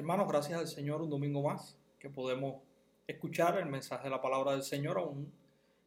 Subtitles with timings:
[0.00, 2.62] Hermanos, gracias al Señor un domingo más que podemos
[3.06, 5.30] escuchar el mensaje de la palabra del Señor aún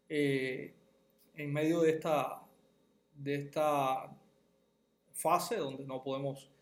[0.07, 0.73] eh,
[1.35, 2.43] en medio de esta,
[3.15, 4.15] de esta
[5.11, 6.52] fase donde no podemos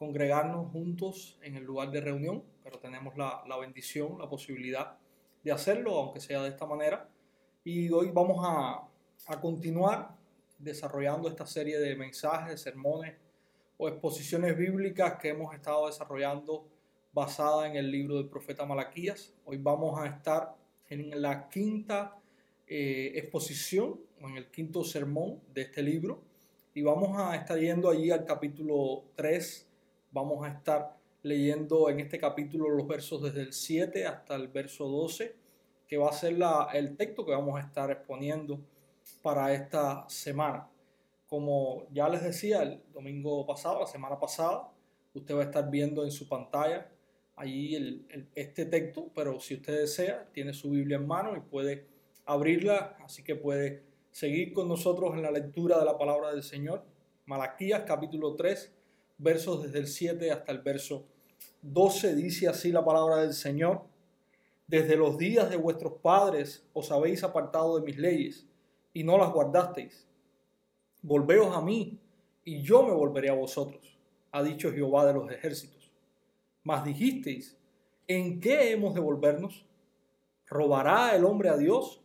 [0.00, 4.96] congregarnos juntos en el lugar de reunión, pero tenemos la, la bendición, la posibilidad
[5.44, 7.06] de hacerlo, aunque sea de esta manera.
[7.64, 8.88] Y hoy vamos a,
[9.26, 10.16] a continuar
[10.58, 13.14] desarrollando esta serie de mensajes, sermones
[13.76, 16.66] o exposiciones bíblicas que hemos estado desarrollando
[17.12, 19.34] basada en el libro del profeta Malaquías.
[19.44, 20.56] Hoy vamos a estar
[20.88, 22.16] en la quinta
[22.66, 26.22] eh, exposición o en el quinto sermón de este libro
[26.72, 29.66] y vamos a estar yendo allí al capítulo 3.
[30.12, 34.88] Vamos a estar leyendo en este capítulo los versos desde el 7 hasta el verso
[34.88, 35.36] 12,
[35.86, 38.60] que va a ser la, el texto que vamos a estar exponiendo
[39.22, 40.68] para esta semana.
[41.28, 44.72] Como ya les decía el domingo pasado, la semana pasada,
[45.14, 46.90] usted va a estar viendo en su pantalla
[47.36, 51.86] allí el, este texto, pero si usted desea, tiene su Biblia en mano y puede
[52.26, 56.84] abrirla, así que puede seguir con nosotros en la lectura de la palabra del Señor.
[57.26, 58.72] Malaquías capítulo 3,
[59.20, 61.06] versos desde el 7 hasta el verso
[61.62, 63.82] 12, dice así la palabra del Señor.
[64.66, 68.46] Desde los días de vuestros padres os habéis apartado de mis leyes
[68.94, 70.06] y no las guardasteis.
[71.02, 71.98] Volveos a mí
[72.44, 73.98] y yo me volveré a vosotros,
[74.32, 75.92] ha dicho Jehová de los ejércitos.
[76.62, 77.58] Mas dijisteis,
[78.06, 79.66] ¿en qué hemos de volvernos?
[80.46, 82.02] ¿Robará el hombre a Dios?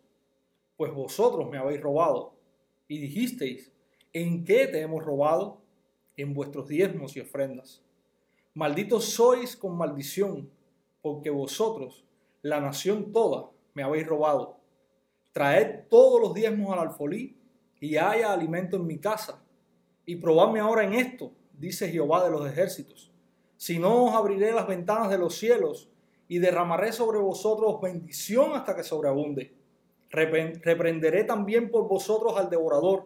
[0.75, 2.33] Pues vosotros me habéis robado.
[2.87, 3.71] Y dijisteis,
[4.11, 5.64] ¿en qué te hemos robado?
[6.17, 7.83] En vuestros diezmos y ofrendas.
[8.53, 10.49] Malditos sois con maldición,
[11.01, 12.05] porque vosotros,
[12.41, 14.57] la nación toda, me habéis robado.
[15.33, 17.37] Traed todos los diezmos al alfolí
[17.79, 19.43] y haya alimento en mi casa.
[20.05, 23.11] Y probadme ahora en esto, dice Jehová de los ejércitos
[23.57, 25.89] si no os abriré las ventanas de los cielos
[26.27, 29.53] y derramaré sobre vosotros bendición hasta que sobreabunde.
[30.09, 33.05] Reprenderé también por vosotros al devorador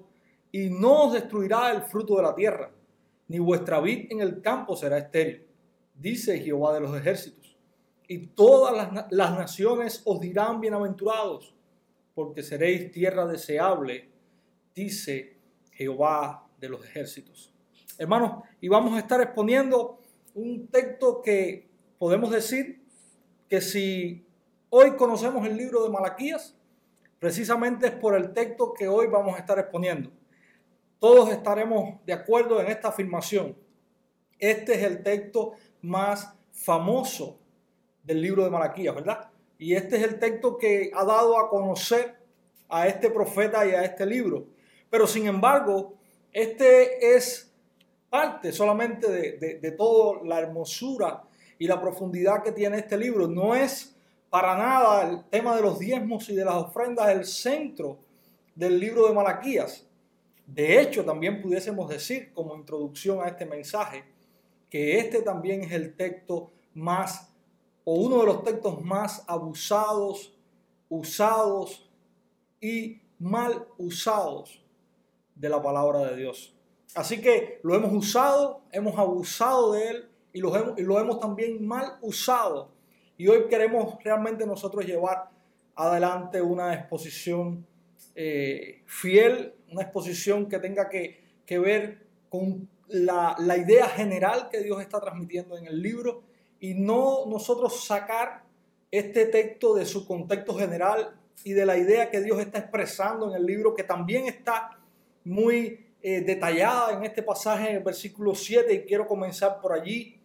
[0.51, 2.71] y no os destruirá el fruto de la tierra,
[3.29, 5.47] ni vuestra vid en el campo será estéril,
[5.93, 7.57] dice Jehová de los ejércitos.
[8.07, 11.55] Y todas las, naciones os dirán bienaventurados,
[12.15, 14.09] porque seréis tierra deseable,
[14.73, 15.37] dice
[15.71, 17.53] Jehová de los ejércitos.
[17.99, 19.99] Hermanos, y vamos a estar exponiendo
[20.33, 21.69] un texto que
[21.99, 22.81] podemos decir
[23.47, 24.25] que si
[24.71, 26.57] hoy conocemos el libro de Malaquías,
[27.19, 30.09] precisamente es por el texto que hoy vamos a estar exponiendo.
[30.99, 33.55] Todos estaremos de acuerdo en esta afirmación.
[34.37, 37.39] Este es el texto más famoso
[38.03, 39.29] del libro de Malaquías, ¿verdad?
[39.57, 42.15] Y este es el texto que ha dado a conocer
[42.67, 44.47] a este profeta y a este libro.
[44.89, 45.93] Pero sin embargo,
[46.33, 47.49] este es
[48.09, 51.23] parte solamente de, de, toda la hermosura
[51.57, 53.27] y la profundidad que tiene este libro.
[53.27, 53.95] No es
[54.29, 57.99] para nada el tema de los diezmos y de las ofrendas el centro
[58.55, 59.88] del libro de Malaquías.
[60.53, 64.03] De hecho, también pudiésemos decir como introducción a este mensaje
[64.67, 67.31] que este también es el texto más
[67.83, 70.35] o uno de los textos más abusados,
[70.89, 71.89] usados
[72.59, 74.63] y mal usados
[75.35, 76.55] de la palabra de Dios.
[76.95, 82.71] Así que lo hemos usado, hemos abusado de él y lo hemos, también mal usado.
[83.17, 85.29] Y hoy queremos realmente nosotros llevar
[85.75, 87.65] adelante una exposición
[88.21, 94.59] eh, fiel, una exposición que tenga que, que ver con la, la, idea general que
[94.61, 96.23] Dios está transmitiendo en el libro
[96.59, 98.43] y no nosotros sacar
[98.91, 103.37] este texto de su contexto general y de la idea que Dios está expresando en
[103.37, 104.77] el libro, que también está
[105.23, 110.19] muy eh, detallada en este pasaje en el versículo 7 y quiero comenzar por allí.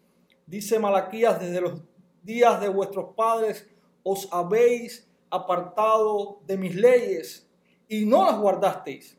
[0.48, 1.80] Dice Malaquías, desde los
[2.24, 3.68] días de vuestros padres
[4.02, 7.44] os habéis apartado de mis leyes
[7.88, 9.16] y no las guardasteis.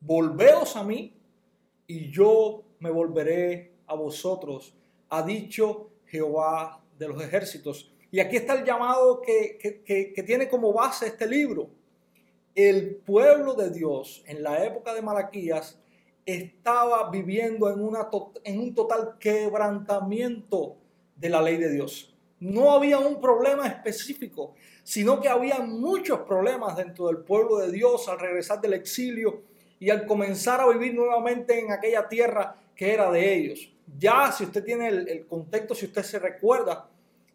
[0.00, 1.14] Volveos a mí
[1.86, 4.74] y yo me volveré a vosotros,
[5.08, 7.92] ha dicho Jehová de los ejércitos.
[8.10, 11.70] Y aquí está el llamado que, que, que tiene como base este libro
[12.56, 15.78] el pueblo de Dios en la época de Malaquías
[16.24, 18.08] estaba viviendo en, una,
[18.44, 20.78] en un total quebrantamiento
[21.14, 22.15] de la ley de Dios.
[22.40, 28.08] No había un problema específico, sino que había muchos problemas dentro del pueblo de Dios
[28.08, 29.42] al regresar del exilio
[29.78, 33.70] y al comenzar a vivir nuevamente en aquella tierra que era de ellos.
[33.98, 36.88] ya si usted tiene el, contexto, si usted se recuerda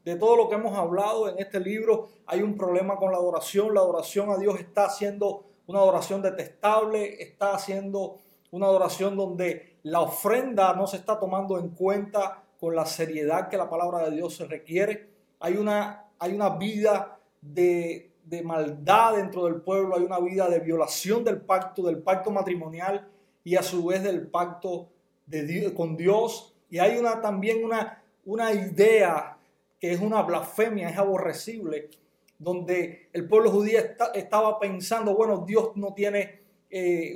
[0.06, 3.74] de todo lo que hemos hablado en este libro, hay un problema con la adoración.
[3.74, 8.18] La adoración a Dios está haciendo una adoración detestable, está haciendo
[8.51, 13.58] una adoración donde la ofrenda no se está tomando en cuenta con la seriedad que
[13.58, 15.10] la palabra de Dios se requiere.
[15.40, 20.60] Hay una, hay una vida de, de maldad dentro del pueblo, hay una vida de
[20.60, 23.10] violación del pacto, del pacto matrimonial
[23.44, 24.90] y a su vez del pacto
[25.25, 26.56] de con Dios.
[26.69, 29.40] Y hay una, también una, una idea
[29.80, 31.90] que es una blasfemia, es aborrecible,
[32.38, 33.80] donde el pueblo judío
[34.13, 37.16] estaba pensando, bueno, Dios no tiene eh,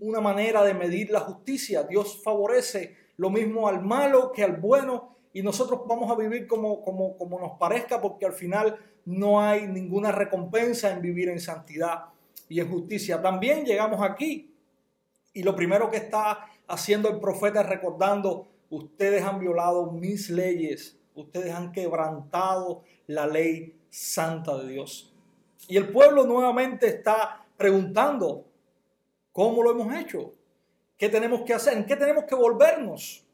[0.00, 5.16] una manera de medir la justicia, Dios favorece lo mismo al malo que al bueno
[5.32, 9.66] y nosotros vamos a vivir como, como, como nos parezca porque al final no hay
[9.66, 12.04] ninguna recompensa en vivir en santidad
[12.48, 13.20] y en justicia.
[13.20, 14.54] También llegamos aquí
[15.32, 20.98] y lo primero que está haciendo el profeta es recordando, ustedes han violado mis leyes,
[21.14, 25.14] ustedes han quebrantado la ley santa de Dios.
[25.68, 28.46] Y el pueblo nuevamente está preguntando,
[29.32, 30.32] ¿cómo lo hemos hecho?
[31.02, 31.76] ¿Qué tenemos que hacer?
[31.76, 33.26] ¿En qué tenemos que volvernos?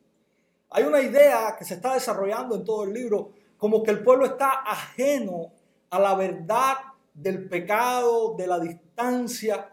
[0.71, 4.25] Hay una idea que se está desarrollando en todo el libro, como que el pueblo
[4.25, 5.53] está ajeno
[5.91, 6.77] a la verdad
[7.13, 9.69] del pecado, de la distancia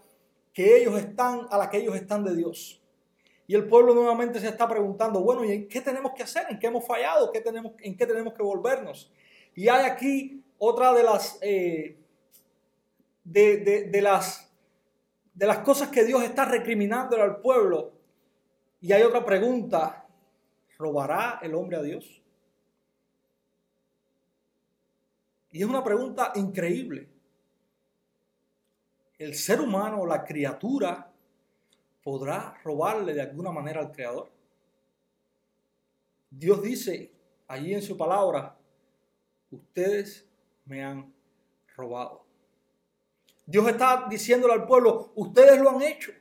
[0.51, 2.81] que ellos están, a la que ellos están de Dios.
[3.47, 6.47] Y el pueblo nuevamente se está preguntando, bueno, ¿y qué tenemos que hacer?
[6.49, 7.31] ¿En qué hemos fallado?
[7.31, 9.09] ¿Qué tenemos, ¿En qué tenemos que volvernos?
[9.55, 11.97] Y hay aquí otra de las, eh,
[13.23, 14.44] de, las,
[15.35, 17.91] de las cosas que Dios está recriminando al pueblo.
[18.79, 20.07] Y hay otra pregunta,
[20.77, 22.21] ¿robará el hombre a Dios?
[25.51, 27.09] Y es una pregunta increíble.
[29.17, 31.11] ¿El ser humano, la criatura,
[32.03, 34.31] podrá robarle de alguna manera al Creador?
[36.29, 37.11] Dios dice
[37.47, 38.57] allí en su palabra,
[39.51, 40.27] ustedes
[40.65, 41.13] me han
[41.75, 42.24] robado.
[43.45, 46.11] Dios está diciéndole al pueblo, ustedes lo han hecho.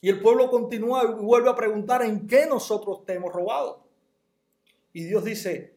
[0.00, 3.86] Y el pueblo continúa y vuelve a preguntar en qué nosotros te hemos robado.
[4.92, 5.74] Y Dios dice,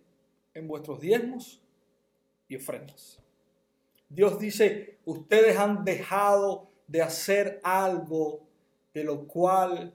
[0.54, 1.62] en vuestros diezmos
[2.48, 3.20] y ofrendas.
[4.10, 8.42] Dios dice, ustedes han dejado de hacer algo
[8.94, 9.94] de lo cual,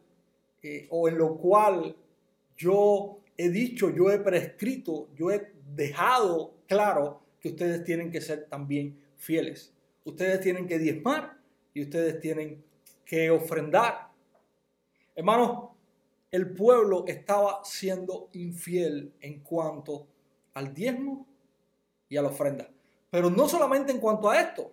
[0.63, 1.97] eh, o en lo cual
[2.57, 8.47] yo he dicho, yo he prescrito, yo he dejado claro que ustedes tienen que ser
[8.49, 9.73] también fieles.
[10.09, 11.39] Ustedes tienen que diezmar
[11.75, 12.65] y ustedes tienen
[13.05, 14.09] que ofrendar.
[15.15, 15.71] Hermanos,
[16.31, 20.07] el pueblo estaba siendo infiel en cuanto
[20.55, 21.27] al diezmo
[22.09, 22.71] y a la ofrenda.
[23.11, 24.73] Pero no solamente en cuanto a esto.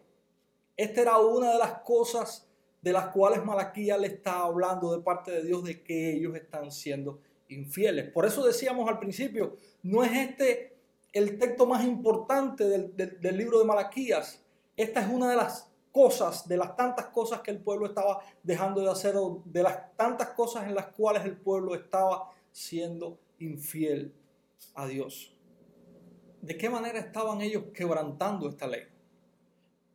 [0.77, 2.47] Esta era una de las cosas
[2.81, 6.71] de las cuales Malaquía le está hablando de parte de Dios de que ellos están
[6.71, 8.09] siendo infieles.
[8.11, 10.77] Por eso decíamos al principio, no es este
[11.11, 14.44] el texto más importante del, libro de Malaquías.
[14.75, 18.81] Esta es una de las cosas, de las tantas cosas que el pueblo estaba dejando
[18.81, 24.13] de hacer, de las tantas cosas en las cuales el pueblo estaba siendo infiel
[24.73, 25.33] a Dios.
[26.41, 28.83] ¿De qué manera estaban ellos quebrantando esta ley?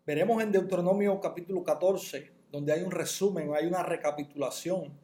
[0.06, 4.98] Veremos en Deuteronomio capítulo 14, donde hay un resumen, hay una recapitulación.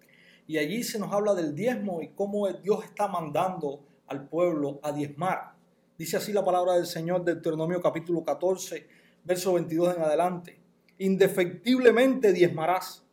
[0.47, 4.93] Y allí se nos habla del diezmo y cómo Dios está mandando al pueblo a
[4.93, 5.53] diezmar.
[5.99, 8.87] Dice así la palabra del Señor, Deuteronomio capítulo 14,
[9.27, 10.61] verso 22 en adelante.
[10.99, 13.05] Indefectiblemente diezmarás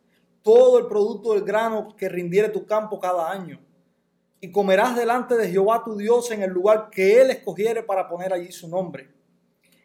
[0.44, 3.60] todo el producto del grano que rindiere tu campo cada año.
[4.40, 8.32] Y comerás delante de Jehová tu Dios en el lugar que Él escogiere para poner
[8.32, 9.10] allí su nombre.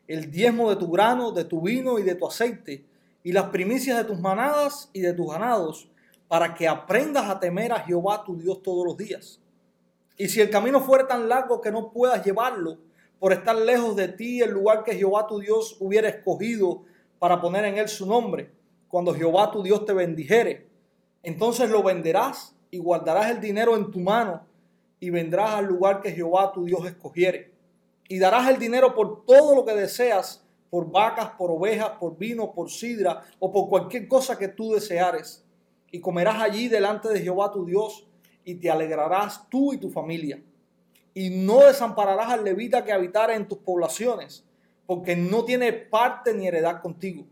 [0.07, 2.85] El diezmo de tu grano, de tu vino y de tu aceite,
[3.23, 5.89] y las primicias de tus manadas y de tus ganados,
[6.27, 9.41] para que aprendas a temer a Jehová tu Dios todos los días.
[10.17, 12.79] Y si el camino fuere tan largo que no puedas llevarlo,
[13.19, 16.83] por estar lejos de ti el lugar que Jehová tu Dios hubiera escogido
[17.19, 18.51] para poner en él su nombre,
[18.89, 20.69] cuando Jehová tu Dios te bendijere.
[21.23, 24.43] Entonces lo venderás y guardarás el dinero en tu mano
[25.01, 27.53] y vendrás al lugar que Jehová tu Dios escogiere.
[28.09, 32.53] Y darás el dinero por todo lo que deseas, por vacas, por ovejas, por vino,
[32.53, 35.45] por sidra o por cualquier cosa que tú deseares.
[35.91, 38.07] Y comerás allí delante de Jehová tu Dios
[38.45, 40.41] y te alegrarás tú y tu familia
[41.19, 44.45] y no desampararás al levita que habitara en tus poblaciones,
[44.87, 47.27] porque no tiene parte ni heredad contigo.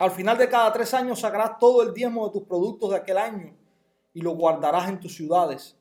[0.00, 3.18] Al final de cada tres años sacarás todo el diezmo de tus productos de aquel
[3.18, 3.54] año
[4.12, 5.76] y lo guardarás en tus ciudades.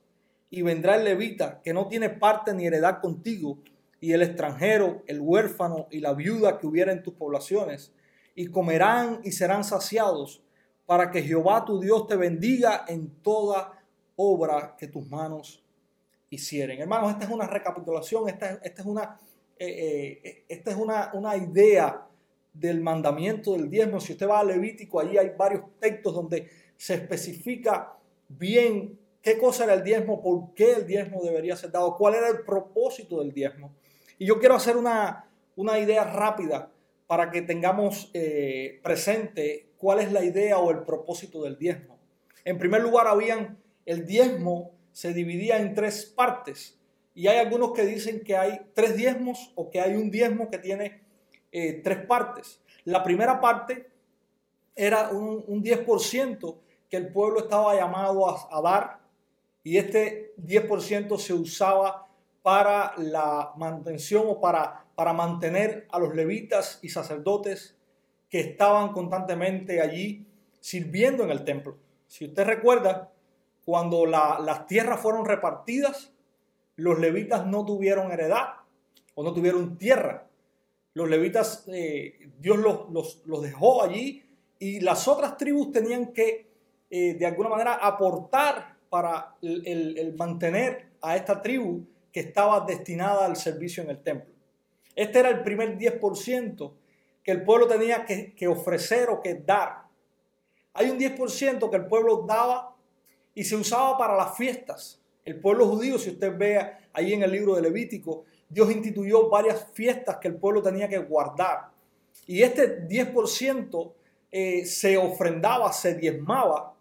[0.52, 3.58] Y vendrá el levita que no tiene parte ni heredad contigo,
[4.00, 7.92] y el extranjero, el huérfano y la viuda que hubiera en tus poblaciones,
[8.36, 10.44] y comerán y serán saciados,
[10.86, 13.84] para que Jehová tu Dios te bendiga en toda
[14.16, 15.62] obra que tus manos
[16.34, 16.82] hicieren.
[16.82, 19.20] Hermanos, esta es una recapitulación, esta, esta es, una,
[19.58, 22.08] eh, eh, esta es una, una idea
[22.54, 24.00] del mandamiento del diezmo.
[24.00, 27.94] Si usted va a Levítico, allí hay varios textos donde se especifica
[28.30, 32.30] bien qué cosa era el diezmo, por qué el diezmo debería ser dado, cuál era
[32.30, 33.74] el propósito del diezmo.
[34.20, 36.70] Y yo quiero hacer una, una idea rápida
[37.08, 41.98] para que tengamos eh, presente cuál es la idea o el propósito del diezmo.
[42.46, 46.79] En primer lugar, habían el diezmo se dividía en tres partes
[47.15, 50.57] y hay algunos que dicen que hay tres diezmos o que hay un diezmo que
[50.57, 51.01] tiene
[51.51, 52.62] eh, tres partes.
[52.85, 53.89] La primera parte
[54.75, 56.57] era un, un 10%
[56.89, 59.00] que el pueblo estaba llamado a, dar
[59.63, 62.07] y este 10% se usaba
[62.41, 67.75] para la mantención o para, para mantener a los levitas y sacerdotes
[68.29, 70.25] que estaban constantemente allí
[70.59, 71.77] sirviendo en el templo.
[72.07, 73.12] Si usted recuerda,
[73.65, 76.12] cuando las tierras fueron repartidas,
[76.75, 78.55] los levitas no tuvieron heredad
[79.15, 80.27] o no tuvieron tierra.
[80.93, 84.24] Los levitas, eh, Dios los, dejó allí
[84.60, 86.48] y las otras tribus tenían que,
[86.89, 93.36] eh, de alguna manera, aportar para el, mantener a esta tribu que estaba destinada al
[93.36, 94.34] servicio en el templo.
[94.96, 96.74] Este era el primer 10%
[97.24, 99.86] que el pueblo tenía que, que ofrecer o que dar.
[100.74, 102.75] Hay un 10% que el pueblo daba
[103.36, 105.02] y se usaba para las fiestas.
[105.25, 106.60] El pueblo judío, si usted ve
[106.92, 111.00] ahí en el libro de Levítico, Dios instituyó varias fiestas que el pueblo tenía que
[111.00, 111.70] guardar.
[112.28, 113.94] Y este 10%
[114.32, 116.74] eh, se ofrendaba, se diezmaba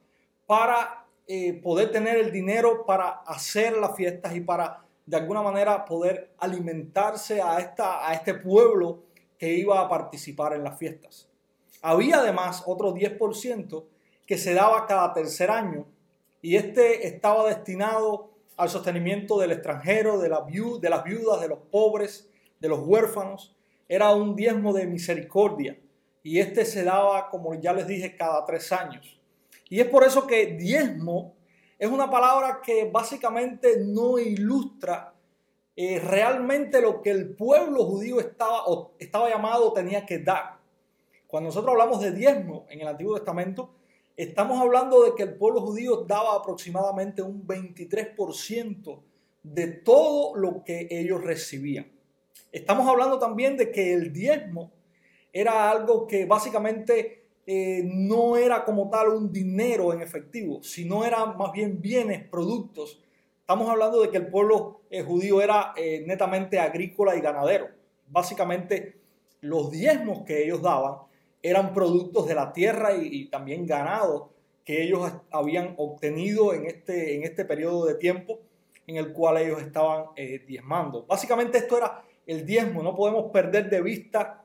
[0.47, 5.85] para eh, poder tener el dinero para hacer las fiestas y para de alguna manera
[5.85, 9.03] poder alimentarse a, esta, a este pueblo
[9.39, 11.29] que iba a participar en las fiestas.
[11.81, 13.85] Había además otro 10%
[14.27, 15.87] que se daba cada tercer año
[16.43, 21.61] y este estaba destinado al sostenimiento del extranjero, de, la de las viudas, de los
[21.71, 22.29] pobres,
[22.61, 23.57] de los huérfanos.
[23.89, 25.79] Era un diezmo de misericordia
[26.23, 29.19] y este se daba, como ya les dije, cada tres años.
[29.71, 31.35] Y es por eso que diezmo
[31.83, 35.15] es una palabra que básicamente no ilustra
[35.75, 40.59] eh, realmente lo que el pueblo judío estaba, o estaba llamado tenía que dar.
[41.27, 43.75] Cuando nosotros hablamos de diezmo en el Antiguo Testamento,
[44.16, 49.00] Estamos hablando de que el pueblo judío daba aproximadamente un 23%
[49.42, 51.90] de todo lo que ellos recibían.
[52.52, 54.71] Estamos hablando también de que el diezmo
[55.33, 61.38] era algo que básicamente eh, no era como tal un dinero en efectivo, sino eran
[61.38, 63.02] más bien bienes, productos.
[63.40, 67.69] Estamos hablando de que el pueblo eh, judío era eh, netamente agrícola y ganadero.
[68.09, 69.00] Básicamente
[69.40, 70.99] los diezmos que ellos daban
[71.43, 74.31] eran productos de la tierra y, también ganado
[74.65, 78.41] que ellos habían obtenido en este, en este periodo de tiempo
[78.87, 81.05] en el cual ellos estaban eh, diezmando.
[81.05, 84.45] Básicamente esto era el diezmo, no podemos perder de vista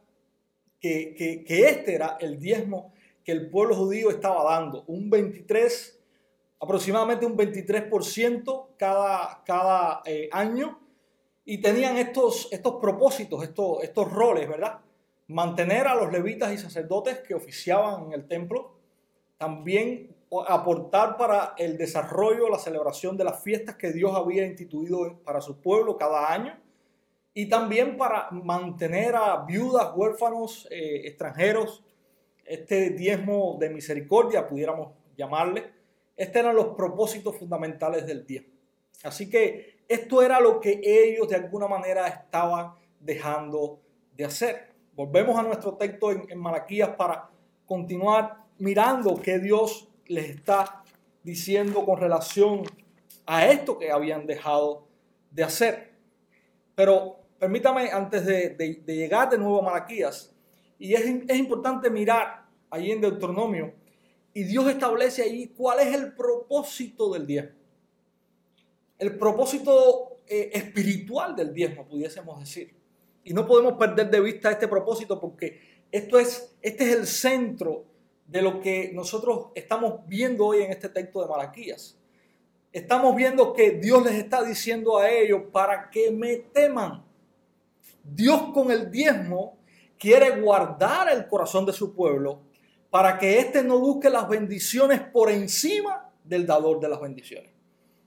[0.80, 6.00] que, que, este era el diezmo que el pueblo judío estaba dando, un 23,
[6.60, 10.80] aproximadamente un 23% cada, cada eh, año,
[11.44, 14.80] y tenían estos, estos propósitos, estos, estos roles, ¿verdad?
[15.28, 18.78] Mantener a los levitas y sacerdotes que oficiaban en el templo,
[19.38, 20.16] también
[20.48, 25.62] aportar para el desarrollo, la celebración de las fiestas que Dios había instituido para su
[25.62, 26.58] pueblo cada año,
[27.34, 31.84] y también para mantener a viudas, huérfanos, eh, extranjeros,
[32.44, 35.72] este diezmo de misericordia, pudiéramos llamarle.
[36.16, 38.54] Estos eran los propósitos fundamentales del diezmo.
[39.04, 43.82] Así que esto era lo que ellos de alguna manera estaban dejando
[44.16, 44.77] de hacer.
[44.98, 47.30] Volvemos a nuestro texto en, Malaquías para
[47.68, 50.84] continuar mirando qué Dios les está
[51.22, 52.64] diciendo con relación
[53.28, 54.88] a esto que habían dejado
[55.30, 55.94] de hacer.
[56.74, 60.36] Pero permítame, antes de, llegar de nuevo a Malaquías,
[60.80, 63.76] y es, es, importante mirar ahí en Deuteronomio,
[64.34, 67.60] y Dios establece ahí cuál es el propósito del diezmo.
[68.98, 72.77] El propósito eh, espiritual del diezmo, pudiésemos decir.
[73.28, 77.84] Y no podemos perder de vista este propósito porque esto es, este es el centro
[78.26, 81.98] de lo que nosotros estamos viendo hoy en este texto de Malaquías.
[82.72, 87.04] Estamos viendo que Dios les está diciendo a ellos para que me teman.
[88.02, 89.58] Dios con el diezmo
[90.00, 92.40] quiere guardar el corazón de su pueblo
[92.90, 97.52] para que éste no busque las bendiciones por encima del dador de las bendiciones.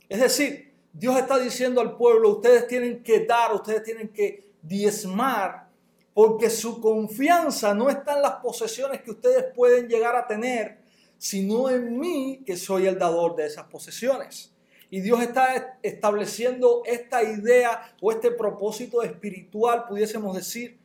[0.08, 5.68] Es decir, Dios está diciendo al pueblo, ustedes tienen que dar, ustedes tienen que diezmar
[6.14, 10.78] porque su confianza no está en las posesiones que ustedes pueden llegar a tener,
[11.18, 14.52] sino en mí, que soy el dador de esas posesiones.
[14.90, 20.78] Y Dios está estableciendo esta idea o este propósito espiritual, pudiésemos decir,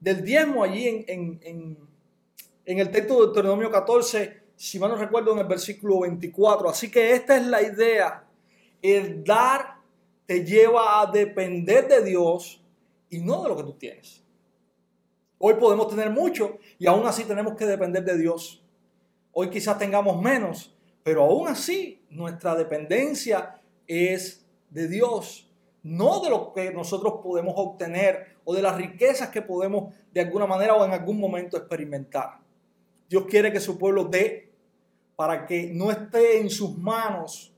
[0.00, 1.38] del diezmo allí en,
[2.64, 6.68] en el texto de Deuteronomio 14, si mal no recuerdo, en el versículo 24.
[6.68, 8.24] Así que esta es la idea.
[8.80, 9.76] El dar
[10.26, 12.61] te lleva a depender de Dios
[13.12, 14.24] y no de lo que tú tienes.
[15.38, 18.64] Hoy podemos tener mucho y aún así tenemos que depender de Dios.
[19.32, 25.50] Hoy quizás tengamos menos, pero aún así nuestra dependencia es de Dios,
[25.82, 30.46] no de lo que nosotros podemos obtener o de las riquezas que podemos de alguna
[30.46, 32.38] manera o en algún momento experimentar.
[33.10, 34.50] Dios quiere que su pueblo dé
[35.16, 37.52] para que no esté en sus manos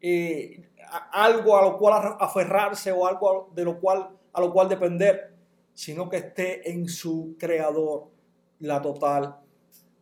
[0.00, 0.70] eh,
[1.10, 5.32] algo a lo cual aferrarse o algo de lo cual, a lo cual depender,
[5.74, 8.08] sino que esté en su creador
[8.60, 9.36] la total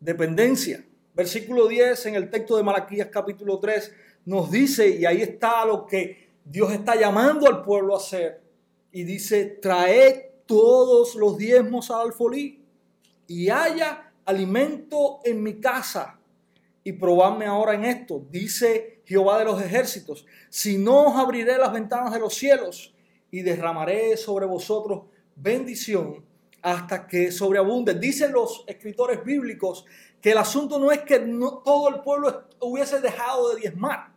[0.00, 0.84] dependencia.
[1.14, 3.92] Versículo 10 en el texto de Malaquías capítulo 3
[4.26, 8.40] nos dice, y ahí está lo que Dios está llamando al pueblo a hacer,
[8.92, 12.64] y dice, trae todos los diezmos al alfolí
[13.26, 16.18] y haya alimento en mi casa
[16.82, 21.72] y probadme ahora en esto, dice Jehová de los ejércitos, si no os abriré las
[21.72, 22.94] ventanas de los cielos
[23.30, 25.02] y derramaré sobre vosotros
[25.36, 26.24] bendición
[26.62, 27.94] hasta que sobreabunde.
[27.94, 29.84] Dicen los escritores bíblicos
[30.20, 34.12] que el asunto no es que no, todo el pueblo hubiese dejado de diezmar,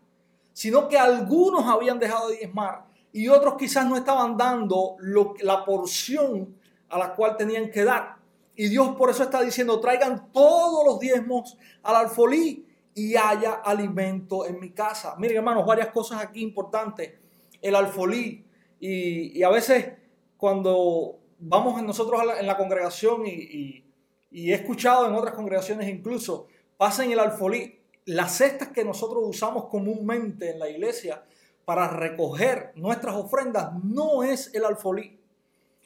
[0.53, 4.95] sino que algunos habían dejado de diezmar y otros quizás no estaban dando
[5.41, 6.55] la porción
[6.89, 8.15] a la cual tenían que dar.
[8.55, 14.45] Y Dios por eso está diciendo, traigan todos los diezmos al alfolí y haya alimento
[14.45, 15.15] en mi casa.
[15.17, 17.13] Miren hermanos, varias cosas aquí importantes.
[17.61, 18.45] El alfolí.
[18.81, 19.93] Y, a veces
[20.37, 23.85] cuando vamos nosotros en la congregación y,
[24.31, 26.47] he escuchado en otras congregaciones incluso,
[26.77, 27.79] pasen el alfolí.
[28.05, 31.23] Las cestas que nosotros usamos comúnmente en la iglesia
[31.63, 35.19] para recoger nuestras ofrendas no es el alfolí.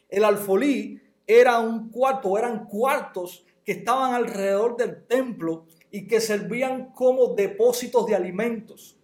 [0.07, 6.91] El alfolí era un cuarto, eran cuartos que estaban alrededor del templo y que servían
[6.93, 8.95] como depósitos de alimentos.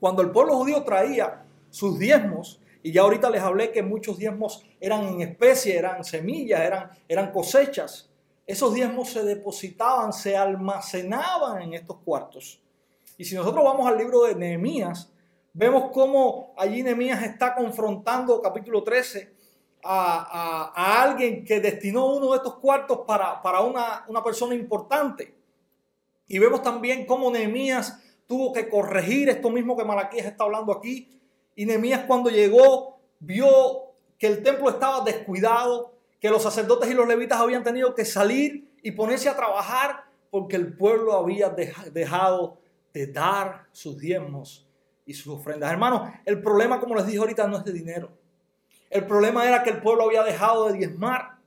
[0.00, 4.64] Cuando el pueblo judío traía sus diezmos, y ya ahorita les hablé que muchos diezmos
[4.80, 8.10] eran en especie, eran semillas, eran, eran cosechas,
[8.46, 12.60] esos diezmos se depositaban, se almacenaban en estos cuartos.
[13.16, 15.12] Y si nosotros vamos al libro de Nehemías,
[15.52, 19.32] vemos cómo allí Nehemías está confrontando, capítulo 13,
[19.84, 25.34] a, alguien que destinó uno de estos cuartos para, para una, una, persona importante.
[26.26, 31.21] Y vemos también cómo Nehemías tuvo que corregir esto mismo que Malaquías está hablando aquí.
[31.54, 37.08] Y Nehemías cuando llegó vio que el templo estaba descuidado, que los sacerdotes y los
[37.08, 42.58] levitas habían tenido que salir y ponerse a trabajar porque el pueblo había dejado
[42.92, 44.66] de dar sus diezmos
[45.04, 45.70] y sus ofrendas.
[45.70, 48.10] Hermanos, el problema, como les dije ahorita, no es de dinero.
[48.88, 51.38] El problema era que el pueblo había dejado de diezmar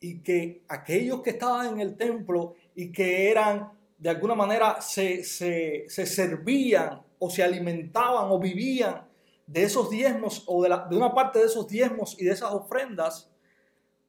[0.00, 5.22] y que aquellos que estaban en el templo y que eran, de alguna manera, se,
[5.22, 9.02] servían o se alimentaban o vivían
[9.50, 13.28] de esos diezmos o de, una parte de esos diezmos y de esas ofrendas,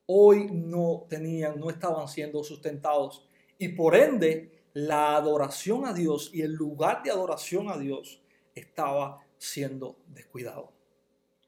[0.05, 3.27] hoy no tenían, no estaban siendo sustentados.
[3.57, 8.21] Y por ende, la adoración a Dios y el lugar de adoración a Dios
[8.53, 10.73] estaba siendo descuidado.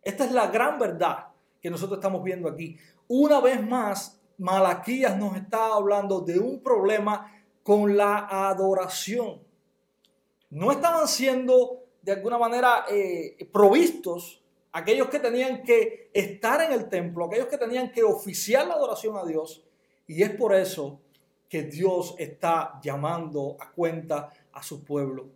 [0.02, 1.28] Esta es la gran verdad
[1.62, 2.76] que nosotros estamos viendo aquí.
[3.08, 9.40] Una vez más, Malaquías nos está hablando de un problema con la adoración.
[10.50, 16.90] No estaban siendo de alguna manera eh, provistos aquellos que tenían que estar en el
[16.90, 19.64] templo, aquellos que tenían que oficiar la adoración a Dios.
[20.08, 21.00] Y es por eso
[21.48, 25.28] que Dios está llamando a cuenta a su pueblo.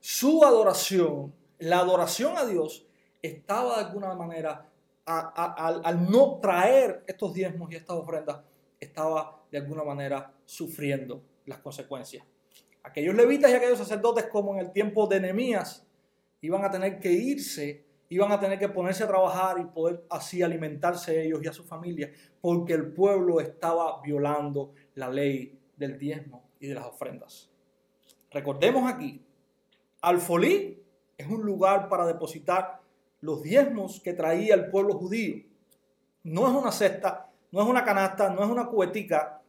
[0.00, 2.86] Su adoración, la adoración a Dios,
[3.20, 4.68] estaba de alguna manera,
[5.04, 8.40] al no traer estos diezmos y estas ofrendas,
[8.78, 12.24] estaba de alguna manera sufriendo las consecuencias.
[12.84, 15.85] Aquellos levitas y aquellos sacerdotes, como en el tiempo de Nehemías,
[16.46, 20.42] iban a tener que irse, iban a tener que ponerse a trabajar y poder así
[20.42, 26.48] alimentarse ellos y a su familia, porque el pueblo estaba violando la ley del diezmo
[26.60, 27.50] y de las ofrendas.
[28.30, 29.22] Recordemos aquí,
[30.00, 30.82] Alfolí
[31.18, 32.80] es un lugar para depositar
[33.20, 35.42] los diezmos que traía el pueblo judío.
[36.22, 39.42] No es una cesta, no es una canasta, no es una cubetica.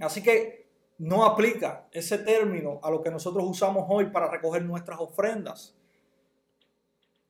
[0.00, 0.66] Así que
[0.98, 5.76] no aplica ese término a lo que nosotros usamos hoy para recoger nuestras ofrendas.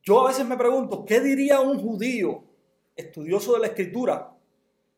[0.07, 2.45] Yo a veces me pregunto, ¿qué diría un judío
[2.95, 4.33] estudioso de la escritura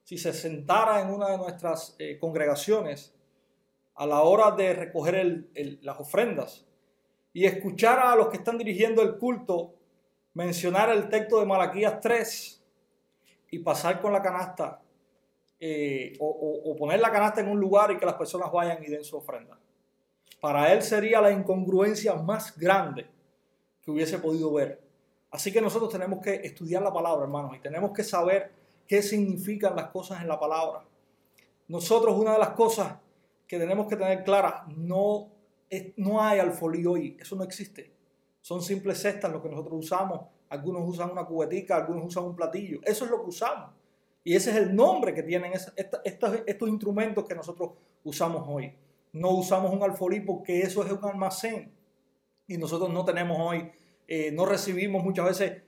[0.05, 3.15] si se sentara en una de nuestras eh, congregaciones
[3.95, 5.49] a la hora de recoger
[5.81, 6.67] las ofrendas
[7.33, 9.75] y escuchar a los que están dirigiendo el culto
[10.35, 12.63] mencionar el texto de Malaquías 3
[13.51, 14.83] y pasar con la canasta
[15.59, 19.05] eh, o, poner la canasta en un lugar y que las personas vayan y den
[19.05, 19.59] su ofrenda.
[20.39, 23.07] Para él sería la incongruencia más grande
[23.81, 24.88] que hubiese podido ver.
[25.31, 28.53] Así que nosotros tenemos que estudiar la palabra, hermanos, y tenemos que saber
[28.87, 30.85] qué significan las cosas en la palabra.
[31.69, 32.97] Nosotros una de las cosas
[33.47, 35.29] que tenemos que tener clara, no,
[35.97, 37.93] no hay alfolí hoy, eso no existe.
[38.41, 40.21] Son simples cestas lo que nosotros usamos.
[40.49, 42.81] Algunos usan una cubetica, algunos usan un platillo.
[42.85, 43.71] Eso es lo que usamos.
[44.25, 47.73] Y ese es el nombre que tienen estos, instrumentos que nosotros
[48.05, 48.75] usamos hoy.
[49.13, 51.73] No usamos un alfolí porque eso es un almacén.
[52.47, 53.71] Y nosotros no tenemos hoy,
[54.11, 55.63] eh, no recibimos muchas veces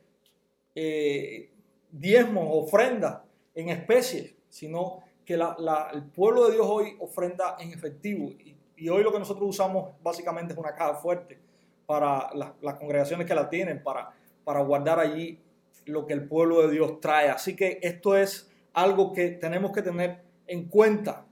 [0.75, 1.51] eh,
[1.93, 3.21] diezmos, ofrendas
[3.55, 8.31] en especies, sino que el pueblo de Dios hoy ofrenda en efectivo.
[8.31, 11.39] Y, hoy lo que nosotros usamos básicamente es una caja fuerte
[11.85, 14.11] para las, congregaciones que la tienen, para,
[14.43, 15.39] para guardar allí
[15.85, 17.29] lo que el pueblo de Dios trae.
[17.29, 21.27] Así que esto es algo que tenemos que tener en cuenta.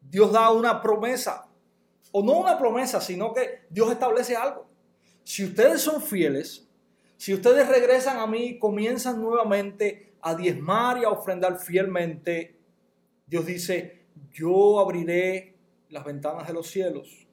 [0.00, 1.46] Dios da una promesa,
[2.10, 4.71] o no una promesa, sino que Dios establece algo.
[5.24, 6.66] Si ustedes son fieles,
[7.16, 12.56] si ustedes regresan a mí comienzan nuevamente a diezmar y a ofrendar fielmente,
[13.26, 15.56] Dios dice, yo abriré
[15.88, 17.26] las ventanas de los cielos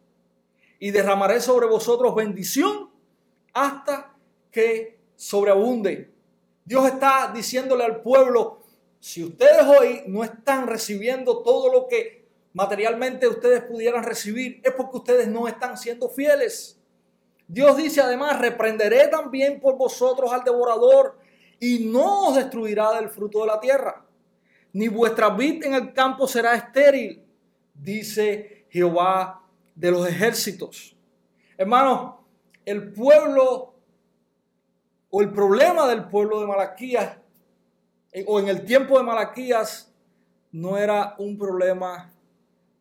[0.79, 2.89] y derramaré sobre vosotros bendición
[3.53, 4.15] hasta
[4.51, 6.11] que sobreabunde.
[6.63, 8.63] Dios está diciéndole al pueblo,
[8.99, 14.97] si ustedes hoy no están recibiendo todo lo que materialmente ustedes pudieran recibir, es porque
[14.97, 16.78] ustedes no están siendo fieles.
[17.49, 21.17] Dios dice además, reprenderé también por vosotros al devorador
[21.59, 24.05] y no os destruirá del fruto de la tierra,
[24.71, 27.25] ni vuestra vid en el campo será estéril,
[27.73, 29.41] dice Jehová
[29.73, 30.95] de los ejércitos.
[31.57, 32.17] Hermanos,
[32.65, 33.73] el pueblo
[35.09, 37.17] o el problema del pueblo de Malaquías
[38.11, 39.91] eh, o en el tiempo de Malaquías
[40.51, 42.13] no era un problema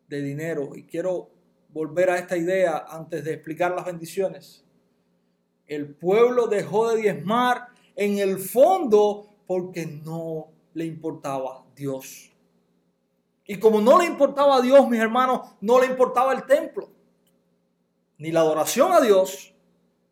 [0.07, 0.75] de dinero.
[0.75, 1.31] Y quiero
[1.79, 4.65] volver a esta idea antes de explicar las bendiciones.
[5.65, 12.33] El pueblo dejó de diezmar en el fondo porque no le importaba Dios.
[13.45, 16.89] Y como no le importaba a Dios, mis hermanos, no le importaba el templo,
[18.17, 19.53] ni la adoración a Dios,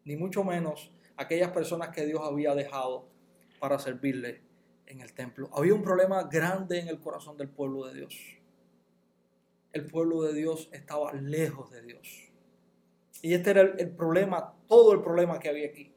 [0.05, 3.09] ni mucho menos aquellas personas que Dios había dejado
[3.59, 4.41] para servirle
[4.85, 5.49] en el templo.
[5.51, 8.36] Había un problema grande en el corazón del pueblo de Dios.
[9.73, 12.31] El pueblo de Dios estaba lejos de Dios.
[13.21, 15.91] Y este era el, problema, todo el problema que había aquí.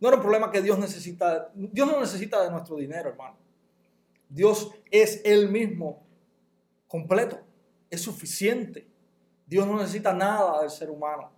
[0.00, 1.50] No era un problema que Dios necesita.
[1.54, 3.36] Dios no necesita de nuestro dinero, hermano.
[4.28, 6.02] Dios es Él mismo
[6.86, 7.40] completo,
[7.90, 8.86] es suficiente.
[9.46, 11.30] Dios no necesita nada del ser humano.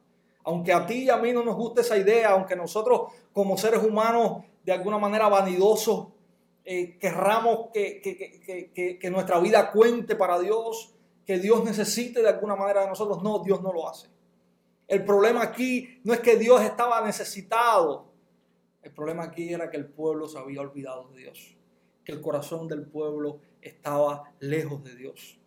[0.44, 3.83] Aunque a ti y a mí no nos guste esa idea, aunque nosotros como seres
[3.83, 6.09] humanos de alguna manera vanidosos
[6.64, 8.00] eh, querramos que,
[9.00, 10.94] que, nuestra vida cuente para Dios,
[11.26, 14.08] que Dios necesite de alguna manera de nosotros, no, Dios no lo hace.
[14.88, 18.12] El problema aquí no es que Dios estaba necesitado,
[18.82, 21.56] el problema aquí era que el pueblo se había olvidado de Dios,
[22.04, 25.38] que el corazón del pueblo estaba lejos de Dios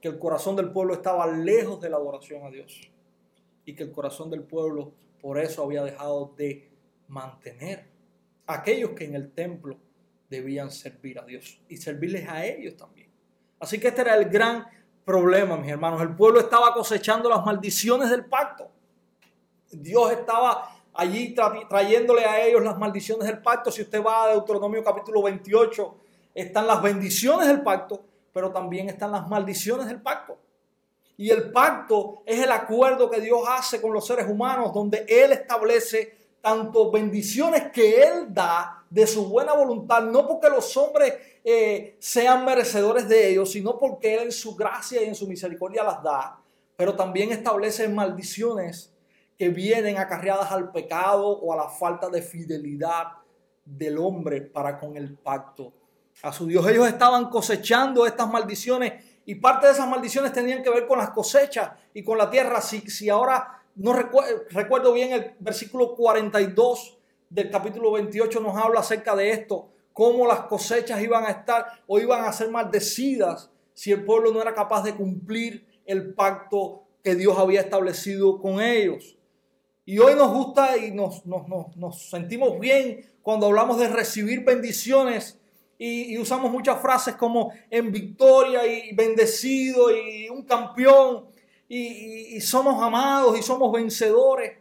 [0.00, 2.90] que el corazón del pueblo estaba lejos de la adoración a Dios
[3.64, 6.70] y que el corazón del pueblo por eso había dejado de
[7.08, 7.84] mantener
[8.46, 9.78] a aquellos que en el templo
[10.30, 13.10] debían servir a Dios y servirles a ellos también.
[13.58, 14.64] Así que este era el gran
[15.10, 16.00] problema, mis hermanos.
[16.02, 18.68] El pueblo estaba cosechando las maldiciones del pacto.
[19.70, 21.34] Dios estaba allí
[21.68, 23.70] trayéndole a ellos las maldiciones del pacto.
[23.70, 25.96] Si usted va a Deuteronomio capítulo 28,
[26.34, 30.38] están las bendiciones del pacto pero también están las maldiciones del pacto.
[31.16, 35.32] Y el pacto es el acuerdo que Dios hace con los seres humanos, donde Él
[35.32, 41.96] establece tanto bendiciones que Él da de su buena voluntad, no porque los hombres eh,
[41.98, 46.02] sean merecedores de ellos, sino porque Él en su gracia y en su misericordia las
[46.02, 46.40] da,
[46.76, 48.92] pero también establece maldiciones
[49.38, 53.04] que vienen acarreadas al pecado o a la falta de fidelidad
[53.64, 55.72] del hombre para con el pacto
[56.22, 56.66] a su Dios.
[56.68, 61.10] Ellos estaban cosechando estas maldiciones y parte de esas maldiciones tenían que ver con las
[61.10, 62.60] cosechas y con la tierra.
[62.60, 66.98] Si, si ahora no recuerdo, bien el versículo 42
[67.30, 71.98] del capítulo 28 nos habla acerca de esto, cómo las cosechas iban a estar o
[71.98, 77.14] iban a ser maldecidas si el pueblo no era capaz de cumplir el pacto que
[77.14, 79.16] Dios había establecido con ellos.
[79.84, 85.40] Y hoy nos gusta y nos, nos, nos sentimos bien cuando hablamos de recibir bendiciones
[85.78, 91.26] y, usamos muchas frases como en victoria y bendecido y un campeón.
[91.68, 94.58] y, y somos amados y somos vencedores,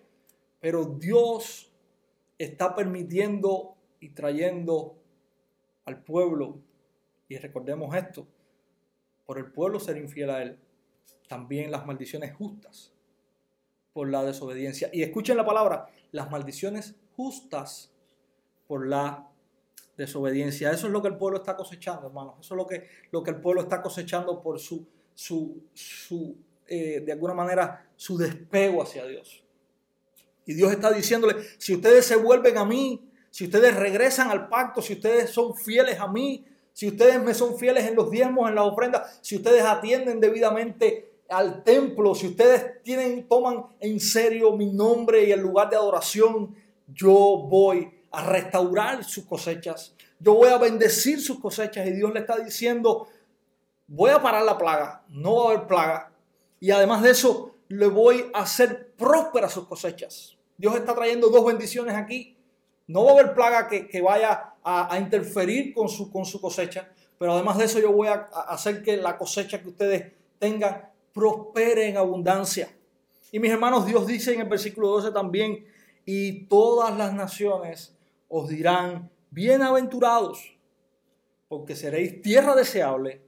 [0.61, 1.69] pero Dios
[2.37, 4.98] está permitiendo y trayendo
[5.89, 6.61] al pueblo,
[7.27, 8.27] y recordemos esto,
[9.25, 10.59] por el pueblo ser infiel a Él,
[11.27, 12.93] también las maldiciones justas
[13.91, 14.89] por la desobediencia.
[14.93, 17.91] Y escuchen la palabra, las maldiciones justas
[18.67, 19.27] por la
[19.97, 20.71] desobediencia.
[20.71, 22.35] Eso es lo que el pueblo está cosechando, hermanos.
[22.39, 27.01] Eso es lo que, lo que el pueblo está cosechando por su, su, su eh,
[27.01, 29.43] de alguna manera, su despego hacia Dios.
[30.45, 34.81] Y Dios está diciéndole, si ustedes se vuelven a mí, si ustedes regresan al pacto,
[34.81, 38.55] si ustedes son fieles a mí, si ustedes me son fieles en los diezmos, en
[38.55, 44.65] las ofrendas, si ustedes atienden debidamente al templo, si ustedes tienen, toman en serio mi
[44.65, 46.55] nombre y el lugar de adoración,
[46.87, 49.93] yo voy a restaurar sus cosechas.
[50.19, 53.07] Yo voy a bendecir sus cosechas y Dios le está diciendo,
[53.87, 56.11] voy a parar la plaga, no va a haber plaga.
[56.59, 60.37] Y además de eso, le voy a hacer prósperas sus cosechas.
[60.57, 62.35] Dios está trayendo dos bendiciones aquí.
[62.89, 67.33] No va a haber plaga que, vaya a, interferir con su, con su cosecha, pero
[67.33, 68.13] además de eso yo voy a,
[68.47, 72.75] hacer que la cosecha que ustedes tengan prospere en abundancia.
[73.31, 75.67] Y mis hermanos, Dios dice en el versículo 12 también,
[76.03, 77.95] y todas las naciones
[78.27, 80.57] os dirán, bienaventurados,
[81.47, 83.21] porque seréis tierra deseable,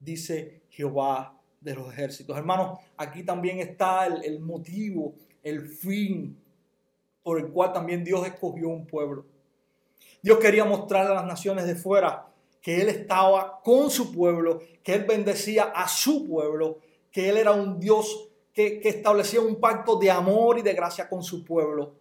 [0.00, 2.34] dice Jehová de los ejércitos.
[2.34, 6.45] Hermanos, aquí también está el, el motivo, el fin
[7.26, 9.24] por el cual también Dios escogió un pueblo.
[10.22, 12.28] Dios quería mostrar a las naciones de fuera
[12.62, 16.78] que Él estaba con su pueblo, que Él bendecía a su pueblo,
[17.10, 21.24] que Él era un Dios que, establecía un pacto de amor y de gracia con
[21.24, 21.96] su pueblo.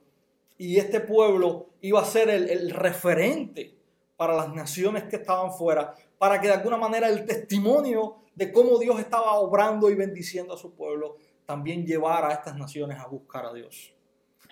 [0.59, 3.75] Y este pueblo iba a ser el, el referente
[4.17, 8.77] para las naciones que estaban fuera, para que de alguna manera el testimonio de cómo
[8.77, 13.47] Dios estaba obrando y bendiciendo a su pueblo también llevara a estas naciones a buscar
[13.47, 13.94] a Dios.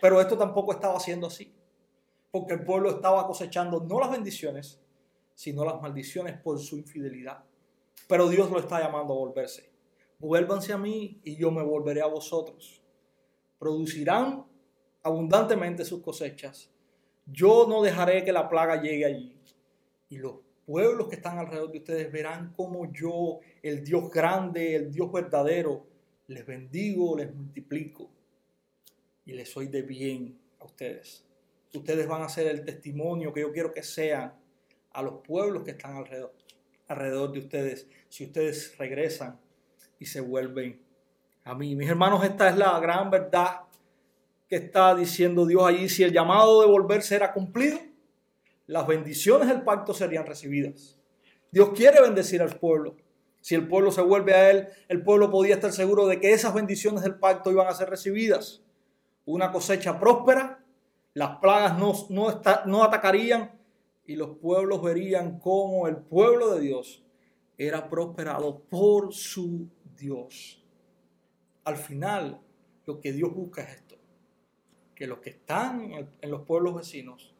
[0.03, 1.49] Pero esto tampoco estaba siendo así,
[2.29, 4.81] porque el pueblo estaba cosechando no las bendiciones,
[5.33, 7.45] sino las maldiciones por su infidelidad.
[8.09, 9.71] Pero Dios lo está llamando a volverse.
[10.19, 12.81] Vuélvanse a mí y yo me volveré a vosotros.
[13.57, 14.45] Producirán
[15.03, 16.69] abundantemente sus cosechas.
[17.25, 19.39] Yo no dejaré que la plaga llegue allí.
[20.09, 20.35] Y los
[20.65, 25.85] pueblos que están alrededor de ustedes verán como yo, el Dios grande, el Dios verdadero,
[26.27, 28.09] les bendigo, les multiplico
[29.25, 31.25] y les soy de bien a ustedes.
[31.73, 34.33] Ustedes van a ser el testimonio que yo quiero que sean
[34.91, 36.33] a los pueblos que están alrededor,
[36.87, 39.39] alrededor de ustedes si ustedes regresan
[39.99, 40.79] y se vuelven
[41.43, 41.75] a mí.
[41.75, 43.61] Mis hermanos, esta es la gran verdad
[44.47, 45.89] que está diciendo Dios allí.
[45.89, 47.79] Si el llamado de volverse era cumplido,
[48.67, 50.97] las bendiciones del pacto serían recibidas.
[51.51, 52.95] Dios quiere bendecir al pueblo.
[53.41, 56.53] Si el pueblo se vuelve a Él, el pueblo podía estar seguro de que esas
[56.53, 58.62] bendiciones del pacto iban a ser recibidas
[59.25, 60.63] una cosecha próspera,
[61.13, 63.51] las plagas no, no, no atacarían
[64.05, 67.03] y los pueblos verían cómo el pueblo de Dios
[67.57, 70.61] era prosperado por su Dios.
[71.63, 72.41] Al final,
[72.85, 73.95] lo que Dios busca es esto,
[74.95, 77.33] que los que están en los pueblos vecinos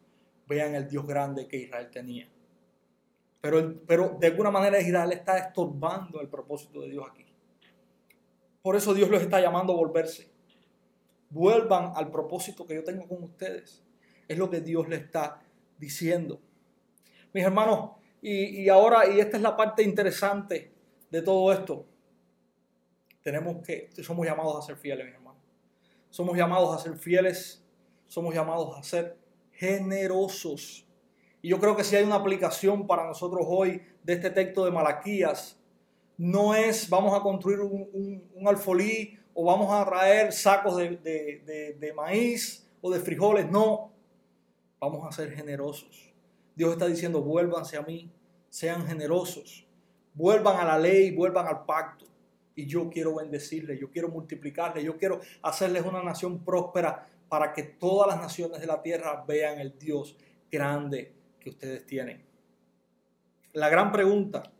[0.46, 2.28] vean el Dios grande que Israel tenía.
[3.40, 7.26] Pero, pero de alguna manera Israel está estorbando el propósito de Dios aquí.
[8.62, 10.33] Por eso Dios los está llamando a volverse
[11.34, 13.82] vuelvan al propósito que yo tengo con ustedes.
[14.28, 15.42] Es lo que Dios le está
[15.76, 16.40] diciendo.
[17.32, 17.90] Mis hermanos,
[18.22, 20.72] y, ahora, y esta es la parte interesante
[21.10, 21.84] de todo esto,
[23.22, 25.42] tenemos que, somos llamados a ser fieles, mis hermanos.
[26.08, 27.62] Somos llamados a ser fieles,
[28.06, 29.18] somos llamados a ser
[29.52, 30.86] generosos.
[31.42, 34.70] Y yo creo que si hay una aplicación para nosotros hoy de este texto de
[34.70, 35.60] Malaquías,
[36.16, 42.66] no es vamos a construir un, un alfolí o vamos a traer sacos de, maíz
[42.80, 43.50] o de frijoles.
[43.50, 43.92] No,
[44.80, 46.12] vamos a ser generosos.
[46.54, 48.10] Dios está diciendo, vuélvanse a mí,
[48.48, 49.66] sean generosos,
[50.14, 52.06] vuelvan a la ley, vuelvan al pacto.
[52.54, 57.64] Y yo quiero bendecirles, yo quiero multiplicarles, yo quiero hacerles una nación próspera para que
[57.64, 60.16] todas las naciones de la tierra vean el Dios
[60.48, 62.24] grande que ustedes tienen.
[63.54, 64.53] La gran pregunta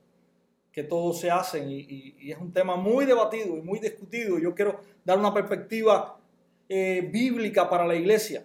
[0.74, 4.40] que todos se hacen y, es un tema muy debatido y muy discutido.
[4.40, 6.18] Yo quiero dar una perspectiva
[6.68, 8.44] eh, bíblica para la iglesia.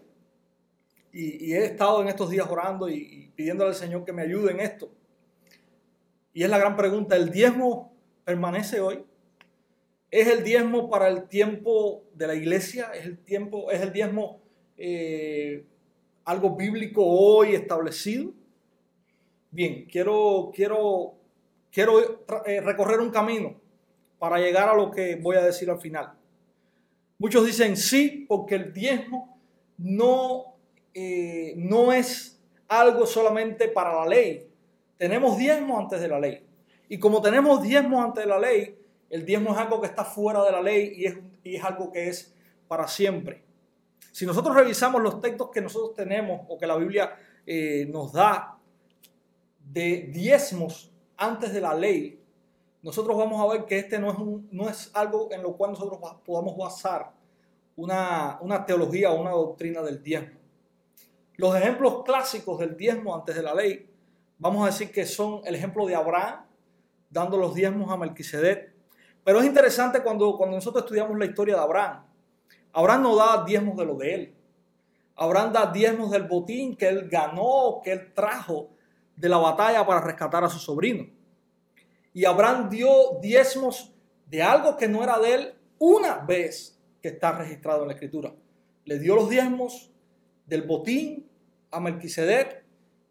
[1.11, 4.51] Y, he estado en estos días orando y, y pidiéndole al Señor que me ayude
[4.51, 4.91] en esto.
[6.31, 7.91] Y es la gran pregunta, ¿el diezmo
[8.23, 9.03] permanece hoy?
[10.11, 12.91] ¿Es el diezmo para el tiempo de la iglesia?
[12.93, 14.39] ¿Es el, tiempo, es el diezmo
[14.77, 15.65] eh,
[16.25, 18.31] algo bíblico hoy establecido?
[19.49, 21.18] Bien, quiero, quiero
[21.71, 23.55] quiero eh, recorrer un camino
[24.17, 26.13] para llegar a lo que voy a decir al final.
[27.17, 29.39] Muchos dicen sí porque el diezmo
[29.77, 30.55] no,
[30.93, 34.47] eh, no es algo solamente para la ley.
[34.97, 36.45] Tenemos diezmo antes de la ley.
[36.87, 38.77] Y como tenemos diezmo antes de la ley,
[39.09, 41.91] el diezmo es algo que está fuera de la ley y es, y es algo
[41.91, 42.33] que es
[42.67, 43.43] para siempre.
[44.11, 48.57] Si nosotros revisamos los textos que nosotros tenemos o que la Biblia eh, nos da
[49.71, 50.88] de diezmos
[51.19, 52.23] antes de la ley,
[52.81, 54.17] nosotros vamos a ver que este no es,
[54.51, 57.11] no es algo en lo cual nosotros podamos basar
[57.75, 60.39] una, una teología o una doctrina del diezmo.
[61.35, 63.89] Los ejemplos clásicos del diezmo antes de la ley,
[64.37, 66.45] vamos a decir que son el ejemplo de Abraham
[67.09, 68.73] dando los diezmos a Melquisedec.
[69.23, 72.05] Pero es interesante cuando, cuando nosotros estudiamos la historia de Abraham.
[72.71, 74.35] Abraham no da diezmos de lo de él.
[75.15, 78.69] Abraham da diezmos del botín que él ganó, que él trajo
[79.19, 81.05] de la batalla para rescatar a su sobrino.
[82.13, 83.93] Y Abraham dio diezmos
[84.25, 88.33] de algo que no era de él una vez que está registrado en la escritura.
[88.85, 89.91] Le dio los diezmos
[90.45, 91.29] del botín
[91.69, 92.63] a Melquisedec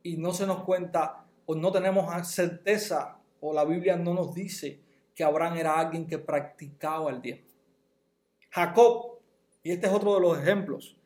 [0.02, 4.80] y no se nos cuenta o no tenemos certeza o la Biblia no nos dice
[5.14, 7.48] que Abraham era alguien que practicaba el diezmo.
[8.50, 9.18] Jacob,
[9.62, 10.96] y este es otro de los ejemplos,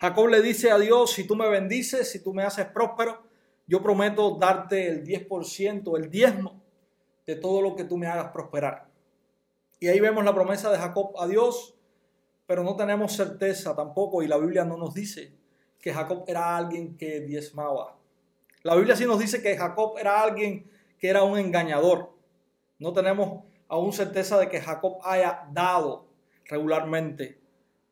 [0.00, 3.27] Jacob le dice a Dios, si tú me bendices, si tú me haces próspero,
[3.68, 6.62] yo prometo darte el 10%, el diezmo
[7.26, 8.88] de todo lo que tú me hagas prosperar.
[9.78, 11.76] Y ahí vemos la promesa de Jacob a Dios,
[12.46, 15.34] pero no tenemos certeza tampoco, y la Biblia no nos dice
[15.80, 17.96] que Jacob era alguien que diezmaba.
[18.62, 22.10] La Biblia sí nos dice que Jacob era alguien que era un engañador.
[22.78, 26.08] No tenemos aún certeza de que Jacob haya dado
[26.46, 27.38] regularmente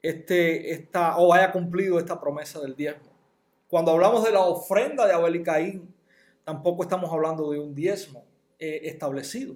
[0.02, 3.05] este, esta, o haya cumplido esta promesa del diezmo.
[3.76, 5.94] Cuando hablamos de la ofrenda de Abel y Caín,
[6.44, 8.24] tampoco estamos hablando de un diezmo
[8.58, 9.54] eh, establecido.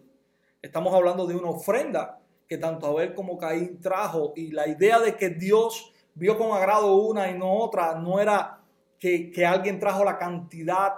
[0.60, 5.16] Estamos hablando de una ofrenda que tanto Abel como Caín trajo y la idea de
[5.16, 8.60] que Dios vio con agrado una y no otra no era
[8.98, 10.96] que, alguien trajo la cantidad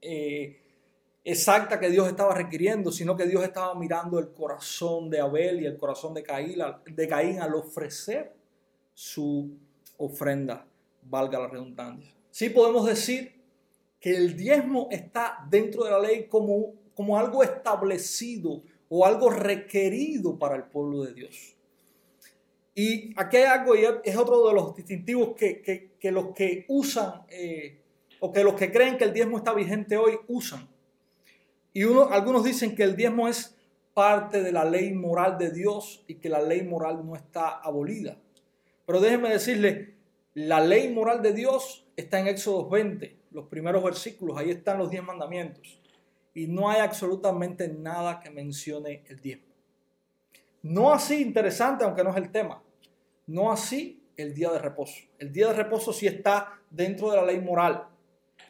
[0.00, 0.62] eh,
[1.24, 5.66] exacta que Dios estaba requiriendo, sino que Dios estaba mirando el corazón de Abel y
[5.66, 8.32] el corazón de Caín, de Caín al ofrecer
[8.94, 9.50] su
[9.98, 10.64] ofrenda,
[11.02, 12.21] valga la redundancia.
[12.32, 13.40] Sí podemos decir
[14.00, 20.38] que el diezmo está dentro de la ley como, como algo establecido o algo requerido
[20.38, 21.54] para el pueblo de Dios.
[22.74, 27.82] Y aquí hay algo, y es otro de los distintivos que, los que usan, eh,
[28.20, 30.66] o que los que creen que el diezmo está vigente hoy usan.
[31.74, 33.58] Y uno, algunos dicen que el diezmo es
[33.92, 38.16] parte de la ley moral de Dios y que la ley moral no está abolida.
[38.86, 39.96] Pero déjenme decirle,
[40.32, 44.90] la ley moral de Dios está en Éxodo 20, los primeros versículos, ahí están los
[44.90, 45.80] diez mandamientos.
[46.34, 49.52] Y no hay absolutamente nada que mencione el diezmo.
[50.62, 52.62] No así interesante, aunque no es el tema.
[53.26, 55.02] No así el día de reposo.
[55.18, 57.86] El día de reposo sí está dentro de la ley moral,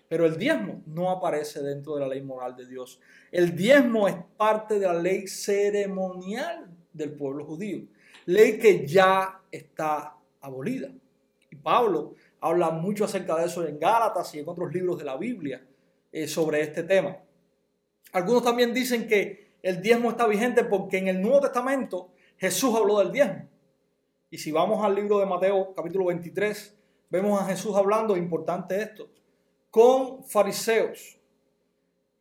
[0.09, 3.01] pero el diezmo no aparece dentro de la ley moral de Dios.
[3.31, 7.87] El diezmo es parte de la ley ceremonial del pueblo judío,
[8.27, 10.91] ley que ya está abolida.
[11.51, 15.17] Y Pablo habla mucho acerca de eso en Gálatas y en otros libros de la
[15.17, 15.65] Biblia
[16.11, 17.17] eh, sobre este tema.
[18.13, 22.99] Algunos también dicen que el diezmo está vigente porque en el Nuevo Testamento Jesús habló
[22.99, 23.49] del diezmo.
[24.29, 26.77] Y si vamos al libro de Mateo capítulo 23,
[27.11, 29.09] vemos a Jesús hablando, importante esto,
[29.71, 31.19] con fariseos.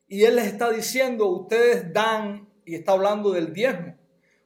[0.07, 3.95] Y él les está diciendo, ustedes dan, y está hablando del diezmo,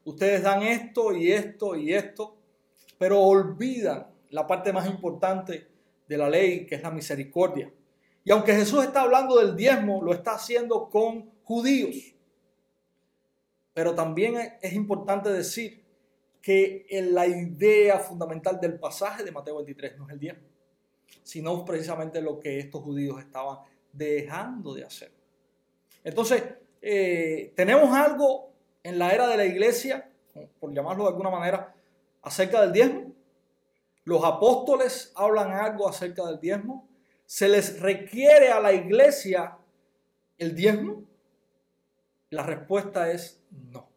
[0.06, 2.38] ustedes dan esto y esto y esto,
[2.98, 5.66] pero olvidan la parte más importante
[6.08, 7.72] de la ley, que es la misericordia.
[8.26, 12.14] Y aunque Jesús está hablando del diezmo, lo está haciendo con judíos.
[13.74, 15.86] Pero también es importante decir
[16.42, 20.48] que la idea fundamental del pasaje de Mateo 23 no es el diezmo,
[21.24, 23.60] sino precisamente lo que estos judíos estaban
[23.94, 25.12] dejando de hacer.
[26.04, 26.44] Entonces,
[26.82, 28.52] eh, tenemos algo
[28.84, 30.10] en la era de la iglesia,
[30.60, 31.74] por llamarlo de alguna manera,
[32.22, 33.15] acerca del diezmo?
[34.06, 36.88] ¿Los apóstoles hablan algo acerca del diezmo?
[37.26, 39.58] ¿Se les requiere a la iglesia
[40.38, 41.04] el diezmo?
[42.30, 43.42] La respuesta es
[43.72, 43.90] no.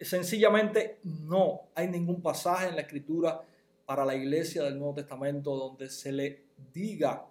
[0.00, 3.42] Sencillamente no hay ningún pasaje en la escritura
[3.84, 7.26] para la iglesia del Nuevo Testamento donde se le diga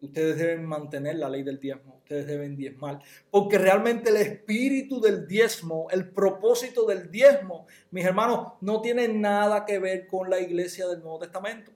[0.00, 5.28] Ustedes deben mantener la ley del diezmo, ustedes deben diezmar, porque realmente el espíritu del
[5.28, 10.88] diezmo, el propósito del diezmo, mis hermanos, no tiene nada que ver con la iglesia
[10.88, 11.70] del Nuevo Testamento.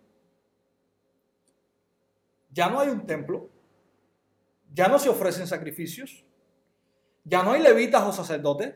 [2.50, 3.50] Ya no hay un templo,
[4.72, 6.24] ya no se ofrecen sacrificios,
[7.24, 8.74] ya no hay levitas o sacerdotes,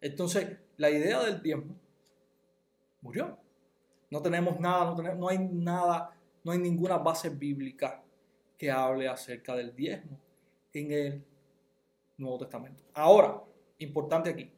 [0.00, 1.76] Entonces, la idea del diezmo
[3.02, 3.36] murió.
[4.10, 8.02] No tenemos nada, no, no hay nada, no hay ninguna base bíblica
[8.56, 10.19] que hable acerca del diezmo
[10.72, 11.24] en el
[12.16, 12.82] Nuevo Testamento.
[12.94, 13.42] Ahora,
[13.78, 14.50] importante aquí.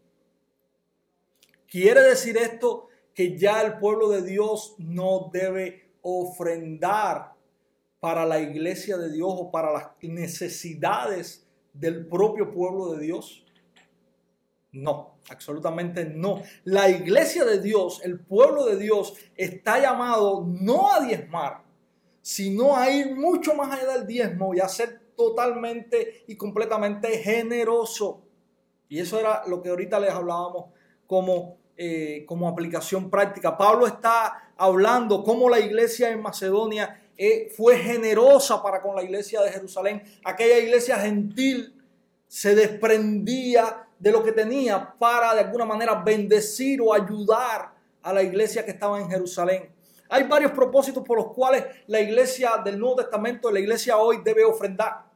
[1.67, 7.33] ¿Quiere decir esto que ya el pueblo de Dios no debe ofrendar
[8.01, 13.45] para la iglesia de Dios o para las necesidades del propio pueblo de Dios?
[14.73, 16.43] No, absolutamente no.
[16.65, 21.63] La iglesia de Dios, el pueblo de Dios, está llamado no a diezmar,
[22.23, 28.23] sino a ir mucho más allá del diezmo y a ser totalmente y completamente generoso.
[28.89, 30.67] Y eso era lo que ahorita les hablábamos
[31.07, 33.57] como, eh, como aplicación práctica.
[33.57, 39.41] Pablo está hablando cómo la iglesia en Macedonia eh, fue generosa para con la iglesia
[39.43, 40.03] de Jerusalén.
[40.25, 41.81] Aquella iglesia gentil
[42.27, 48.23] se desprendía de lo que tenía para de alguna manera bendecir o ayudar a la
[48.23, 49.71] iglesia que estaba en Jerusalén.
[50.09, 54.45] Hay varios propósitos por los cuales la iglesia del Nuevo Testamento, la iglesia hoy debe
[54.45, 55.12] ofrendar.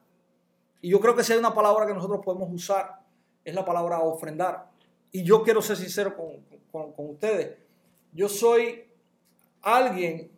[0.81, 3.01] Y yo creo que si hay una palabra que nosotros podemos usar,
[3.45, 4.71] es la palabra ofrendar.
[5.13, 6.45] Y yo quiero ser sincero con,
[6.97, 7.57] ustedes.
[8.13, 8.85] Yo soy
[9.63, 10.31] alguien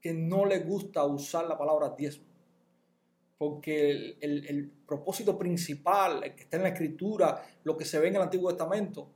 [0.00, 2.28] que no le gusta usar la palabra diezmo
[3.38, 8.16] porque el, propósito principal, el que está en la escritura, lo que se ve en
[8.16, 9.08] el Antiguo Testamento,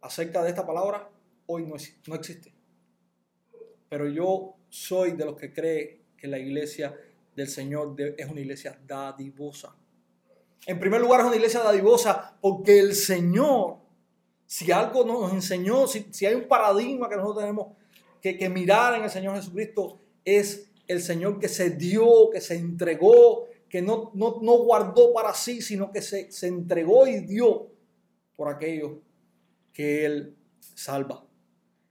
[0.00, 1.10] acerca de esta palabra,
[1.46, 1.74] hoy no,
[2.06, 2.54] no existe.
[3.90, 6.96] Pero yo soy de los que cree que la iglesia
[7.34, 9.74] del Señor es una iglesia dadivosa.
[10.66, 13.78] En primer lugar es una iglesia dadivosa porque el Señor,
[14.46, 17.76] si algo nos enseñó, si, si hay un paradigma que nosotros tenemos
[18.20, 22.54] que, que mirar en el Señor Jesucristo, es el Señor que se dio, que se
[22.54, 27.70] entregó, que no, no, guardó para sí, sino que se, entregó y dio
[28.36, 29.00] por aquello
[29.72, 31.24] que Él salva.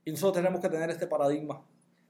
[0.04, 1.66] Y nosotros tenemos que tener este paradigma.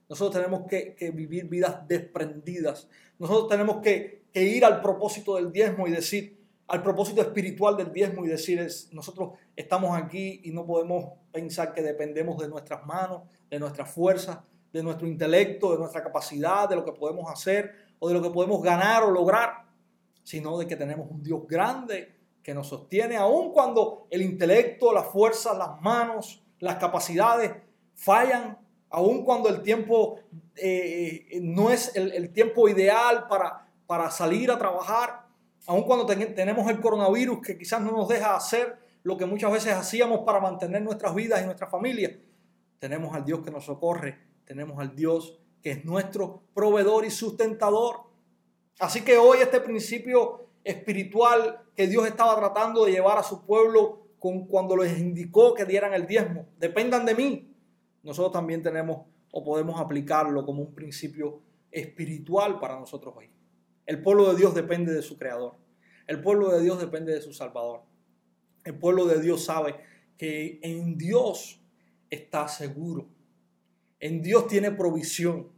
[0.07, 2.87] Nosotros tenemos que, vivir vidas desprendidas.
[3.23, 8.25] Nosotros tenemos que, ir al propósito del diezmo y decir, al propósito espiritual del diezmo
[8.25, 13.59] y decir, nosotros estamos aquí y no podemos pensar que dependemos de nuestras manos, de
[13.59, 14.39] nuestras fuerzas,
[14.73, 18.29] de nuestro intelecto, de nuestra capacidad, de lo que podemos hacer o de lo que
[18.29, 19.69] podemos ganar o lograr,
[20.21, 22.13] sino de que tenemos un Dios grande
[22.43, 27.53] que nos sostiene, aun cuando el intelecto, la fuerza, las manos, las capacidades
[27.93, 28.57] fallan,
[28.93, 30.19] aun cuando el tiempo
[30.55, 35.25] eh, eh, no es el, tiempo ideal para, para salir a trabajar,
[35.67, 39.73] aun cuando tenemos el coronavirus que quizás no nos deja hacer lo que muchas veces
[39.73, 42.13] hacíamos para mantener nuestras vidas y nuestras familias,
[42.79, 48.01] tenemos al Dios que nos socorre tenemos al Dios que es nuestro proveedor y sustentador.
[48.79, 54.07] Así que hoy este principio espiritual que Dios estaba tratando de llevar a su pueblo
[54.19, 57.52] con, cuando les indicó que dieran el diezmo, dependan de mí,
[58.03, 61.41] nosotros también tenemos o podemos aplicarlo como un principio
[61.71, 63.29] espiritual para nosotros hoy.
[63.85, 65.55] El pueblo de Dios depende de su creador.
[66.07, 67.81] El pueblo de Dios depende de su salvador.
[68.63, 69.75] El pueblo de Dios sabe
[70.17, 71.61] que en Dios
[72.09, 73.07] está seguro.
[73.99, 75.51] En Dios tiene provisión.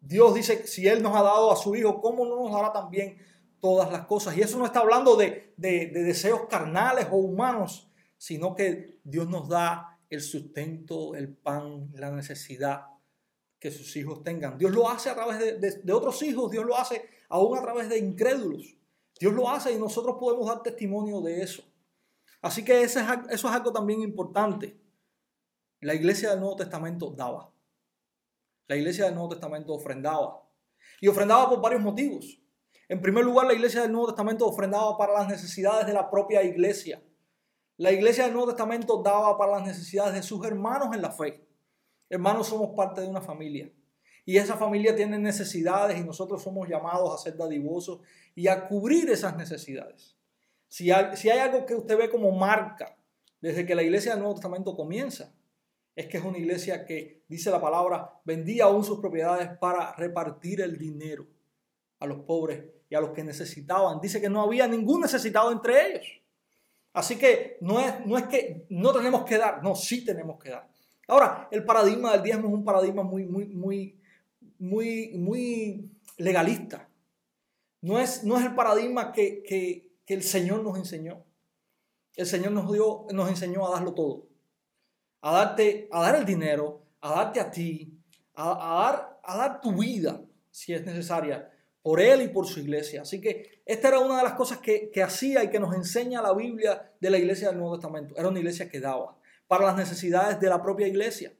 [0.00, 3.18] Dios dice, si Él nos ha dado a su Hijo, ¿cómo no nos dará también
[3.60, 4.36] todas las cosas?
[4.36, 9.97] Y eso no está hablando de, deseos carnales o humanos, sino que Dios nos da
[10.10, 12.86] el sustento, el pan, la necesidad
[13.58, 14.56] que sus hijos tengan.
[14.56, 17.98] Dios lo hace a través de, otros hijos, Dios lo hace aún a través de
[17.98, 18.76] incrédulos.
[19.18, 21.64] Dios lo hace y nosotros podemos dar testimonio de eso.
[22.40, 23.00] Así que eso
[23.30, 24.80] es algo también importante.
[25.80, 27.52] La iglesia del Nuevo Testamento daba.
[28.68, 30.44] La iglesia del Nuevo Testamento ofrendaba.
[31.00, 32.40] Y ofrendaba por varios motivos.
[32.88, 36.42] En primer lugar, la iglesia del Nuevo Testamento ofrendaba para las necesidades de la propia
[36.42, 37.02] iglesia.
[37.78, 41.46] La iglesia del Nuevo Testamento daba para las necesidades de sus hermanos en la fe.
[42.10, 43.70] Hermanos, somos parte de una familia.
[44.24, 48.00] Y esa familia tiene necesidades y nosotros somos llamados a ser dadivosos
[48.34, 50.16] y a cubrir esas necesidades.
[50.66, 52.98] Si hay, algo que usted ve como marca
[53.40, 55.32] desde que la iglesia del Nuevo Testamento comienza,
[55.94, 60.60] es que es una iglesia que, dice la palabra, vendía aún sus propiedades para repartir
[60.62, 61.28] el dinero
[62.00, 64.00] a los pobres y a los que necesitaban.
[64.00, 66.22] Dice que no había ningún necesitado entre ellos.
[66.92, 70.50] Así que no es, no es que no tenemos que dar, no, sí tenemos que
[70.50, 70.68] dar.
[71.06, 74.00] Ahora, el paradigma del diezmo es un paradigma muy, muy, muy,
[74.58, 76.88] muy, muy legalista.
[77.80, 81.24] No es, no es el paradigma que, que, el Señor nos enseñó.
[82.16, 84.28] El Señor nos, dio, nos enseñó a darlo todo
[85.20, 87.98] a darte, a dar el dinero, a darte a ti,
[88.34, 90.20] a, dar, a dar tu vida,
[90.50, 91.50] si es necesaria,
[91.82, 93.02] por él y por su iglesia.
[93.02, 96.22] Así que esta era una de las cosas que, que hacía y que nos enseña
[96.22, 98.14] la Biblia de la iglesia del Nuevo Testamento.
[98.16, 99.16] Era una iglesia que daba
[99.46, 101.32] para las necesidades de la propia iglesia.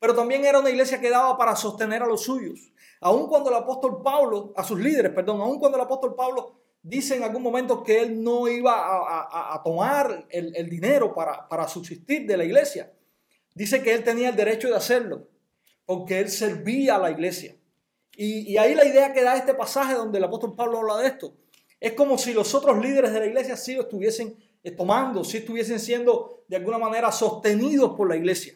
[0.00, 2.72] Pero también era una iglesia que daba para sostener a los suyos.
[3.00, 7.16] Aun cuando el apóstol Pablo, a sus líderes, perdón, aun cuando el apóstol Pablo dice
[7.16, 12.36] en algún momento que él no iba a, tomar el, dinero para, para subsistir de
[12.36, 12.92] la iglesia,
[13.54, 15.28] dice que él tenía el derecho de hacerlo,
[15.84, 17.56] porque él servía a la iglesia.
[18.20, 21.36] Y, ahí la idea que da este pasaje donde el apóstol Pablo habla de esto,
[21.78, 25.36] es como si los otros líderes de la iglesia sí lo estuviesen eh, tomando, si
[25.36, 28.54] estuviesen siendo de alguna manera sostenidos por la iglesia.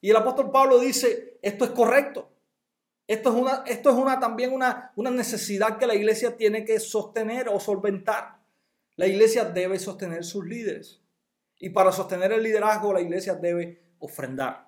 [0.00, 2.32] Y el apóstol Pablo dice, esto es correcto.
[3.06, 6.80] Esto es, una, esto es una, también una, una necesidad que la iglesia tiene que
[6.80, 8.40] sostener o solventar.
[8.96, 11.00] La iglesia debe sostener sus líderes.
[11.60, 14.66] Y para sostener el liderazgo, la iglesia debe ofrendar.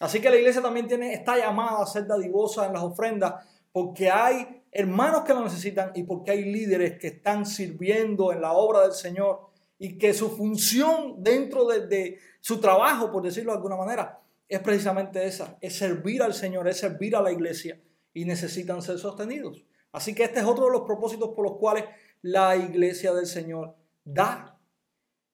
[0.00, 4.10] Así que la iglesia también tiene, está llamada a ser dadivosa en las ofrendas porque
[4.10, 8.82] hay hermanos que lo necesitan y porque hay líderes que están sirviendo en la obra
[8.82, 9.48] del Señor
[9.78, 14.60] y que su función dentro de, de su trabajo, por decirlo de alguna manera, es
[14.60, 17.80] precisamente esa, es servir al Señor, es servir a la iglesia
[18.12, 19.64] y necesitan ser sostenidos.
[19.92, 21.84] Así que este es otro de los propósitos por los cuales
[22.22, 24.58] la iglesia del Señor da.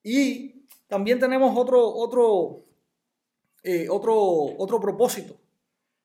[0.02, 2.64] Y también tenemos otro, otro,
[3.62, 5.40] eh, otro, otro propósito.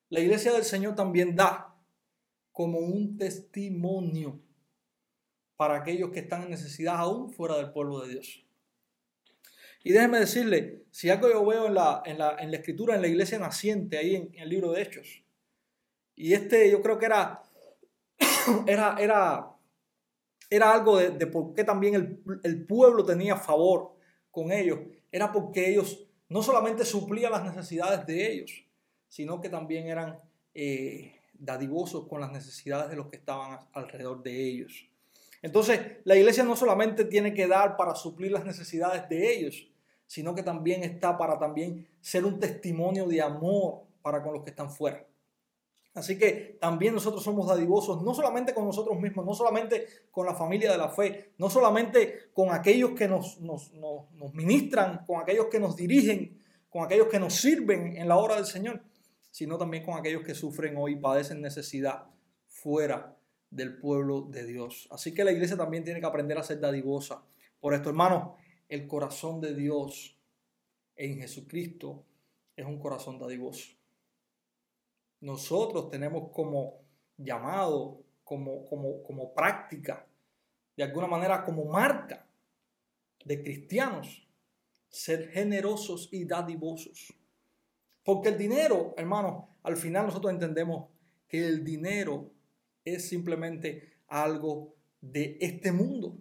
[0.10, 1.71] La iglesia del Señor también da
[2.62, 4.40] como un testimonio
[5.58, 8.46] para aquellos que están en necesidad aún fuera del pueblo de Dios.
[9.84, 13.02] Y déjeme decirle, si algo yo veo en la, en la, en la escritura, en
[13.02, 15.24] la iglesia naciente, ahí en, el libro de Hechos,
[16.16, 17.42] y este yo creo que era,
[18.68, 19.56] era, era,
[20.48, 23.96] era algo de, por qué también el, el, pueblo tenía favor
[24.30, 24.82] con ellos,
[25.12, 28.52] era porque ellos no solamente suplían las necesidades de ellos,
[29.08, 30.20] sino que también eran
[30.54, 34.88] eh, dadivosos con las necesidades de los que estaban alrededor de ellos.
[35.42, 39.68] Entonces, la iglesia no solamente tiene que dar para suplir las necesidades de ellos,
[40.06, 44.52] sino que también está para también ser un testimonio de amor para con los que
[44.52, 45.06] están fuera.
[45.94, 50.36] Así que también nosotros somos dadivosos, no solamente con nosotros mismos, no solamente con la
[50.36, 53.72] familia de la fe, no solamente con aquellos que nos, nos,
[54.34, 58.46] ministran, con aquellos que nos dirigen, con aquellos que nos sirven en la obra del
[58.46, 58.82] Señor,
[59.32, 62.06] sino también con aquellos que sufren hoy padecen necesidad
[62.48, 63.18] fuera
[63.50, 64.88] del pueblo de Dios.
[64.92, 67.24] Así que la iglesia también tiene que aprender a ser dadivosa.
[67.60, 68.34] Por esto, hermanos,
[68.70, 70.18] el corazón de Dios
[70.96, 72.06] en Jesucristo
[72.56, 73.72] es un corazón dadivoso.
[75.22, 76.82] Nosotros tenemos como
[77.18, 80.08] llamado, como, como, como práctica,
[80.76, 82.28] de alguna manera como marca
[83.24, 84.28] de cristianos,
[84.90, 87.14] ser generosos y dadivosos.
[88.04, 90.90] Porque el dinero, hermanos, al final nosotros entendemos
[91.28, 92.32] que el dinero
[92.84, 96.18] es simplemente algo de este mundo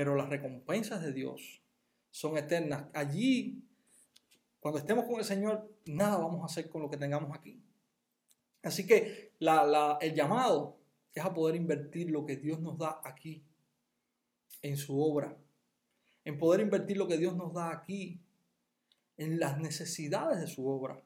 [0.00, 1.62] pero las recompensas de Dios
[2.10, 2.86] son eternas.
[2.94, 3.62] Allí,
[4.58, 7.62] cuando estemos con el Señor, nada vamos a hacer con lo que tengamos aquí.
[8.62, 10.78] Así que el llamado
[11.12, 13.44] es a poder invertir lo que Dios nos da aquí
[14.62, 15.36] en su obra,
[16.24, 18.22] en poder invertir lo que Dios nos da aquí
[19.20, 20.98] en las necesidades de su obra,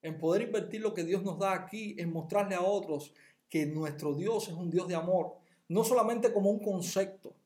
[0.00, 3.12] en poder invertir lo que Dios nos da aquí en mostrarle a otros
[3.50, 5.34] que nuestro Dios es un Dios de amor,
[5.68, 7.36] no solamente como un concepto,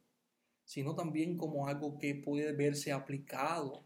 [0.65, 3.83] sino también como algo que puede verse aplicado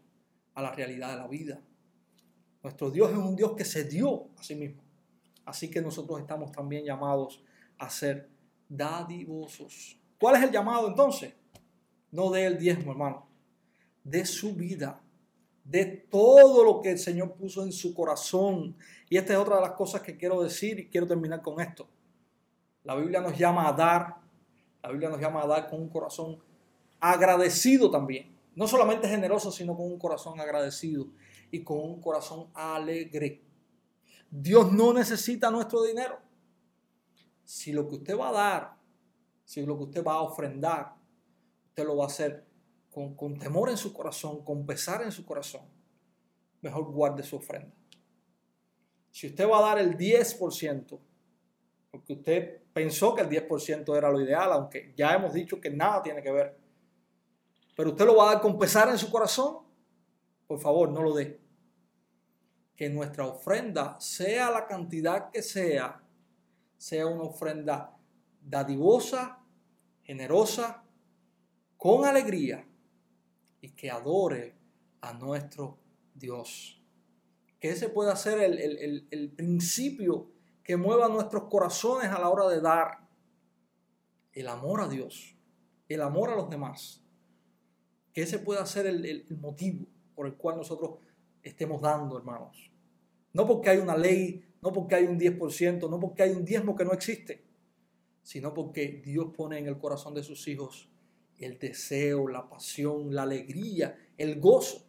[0.53, 1.63] a la realidad de la vida.
[2.61, 4.83] Nuestro Dios es un Dios que se dio a sí mismo.
[5.45, 7.43] Así que nosotros estamos también llamados
[7.79, 8.29] a ser
[8.69, 9.99] dadivosos.
[10.19, 11.33] ¿Cuál es el llamado entonces?
[12.11, 13.27] No de el diezmo, hermano.
[14.03, 15.02] De su vida.
[15.63, 18.75] De todo lo que el Señor puso en su corazón.
[19.09, 21.87] Y esta es otra de las cosas que quiero decir y quiero terminar con esto.
[22.83, 24.17] La Biblia nos llama a dar.
[24.81, 26.39] La Biblia nos llama a dar con un corazón
[26.99, 28.37] agradecido también.
[28.55, 31.07] No solamente generoso, sino con un corazón agradecido
[31.49, 33.41] y con un corazón alegre.
[34.29, 36.19] Dios no necesita nuestro dinero.
[37.45, 38.77] Si lo que usted va a dar,
[39.45, 40.95] si lo que usted va a ofrendar,
[41.67, 42.45] usted lo va a hacer
[42.93, 45.63] con, temor en su corazón, con pesar en su corazón,
[46.61, 47.75] mejor guarde su ofrenda.
[49.11, 50.99] Si usted va a dar el 10%,
[51.91, 56.01] porque usted pensó que el 10% era lo ideal, aunque ya hemos dicho que nada
[56.01, 56.63] tiene que ver
[57.75, 59.57] pero usted lo va a dar con pesar en su corazón,
[60.47, 61.39] por favor, no lo dé.
[62.75, 66.03] Que nuestra ofrenda, sea la cantidad que sea,
[66.77, 67.97] sea una ofrenda
[68.41, 69.39] dadivosa,
[70.03, 70.83] generosa,
[71.77, 72.67] con alegría
[73.63, 74.57] y que adore
[74.99, 75.79] a nuestro
[76.13, 76.83] Dios.
[77.61, 80.27] Que ese pueda ser el, el principio
[80.63, 82.99] que mueva nuestros corazones a la hora de dar.
[84.33, 85.37] el amor a Dios,
[85.87, 87.01] el amor a los demás,
[88.13, 90.99] que ese pueda ser el, el motivo por el cual nosotros
[91.41, 92.69] estemos dando, hermanos.
[93.31, 96.75] No porque hay una ley, no porque hay un 10%, no porque hay un diezmo
[96.75, 97.45] que no existe,
[98.23, 100.89] sino porque Dios pone en el corazón de sus hijos
[101.37, 104.85] el deseo, la pasión, la alegría, el gozo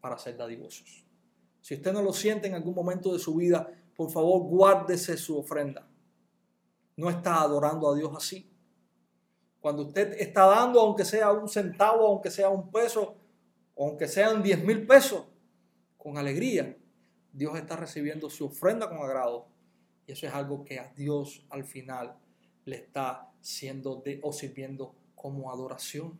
[0.00, 1.04] para ser dadivosos.
[1.60, 5.38] Si usted no lo siente en algún momento de su vida, por favor guárdese su
[5.38, 5.88] ofrenda.
[6.96, 8.50] No está adorando a Dios así.
[9.60, 13.14] Cuando usted está dando, aunque sea un centavo, aunque sea un peso,
[13.78, 15.24] aunque sean diez mil pesos,
[15.96, 16.76] con alegría,
[17.32, 19.46] Dios está recibiendo su ofrenda con agrado.
[20.04, 22.16] Y eso es algo que a Dios al final
[22.64, 26.18] le está siendo de, o sirviendo como adoración.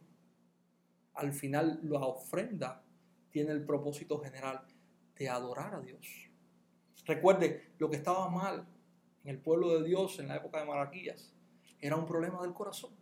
[1.14, 2.84] Al final la ofrenda
[3.30, 4.64] tiene el propósito general
[5.16, 6.30] de adorar a Dios.
[7.04, 8.64] Recuerde, lo que estaba mal
[9.24, 11.34] en el pueblo de Dios en la época de Malaquías
[11.80, 12.92] era un problema del corazón.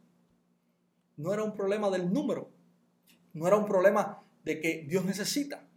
[1.19, 2.51] No era un problema del número.
[3.35, 5.69] No era un problema de que Dios necesita.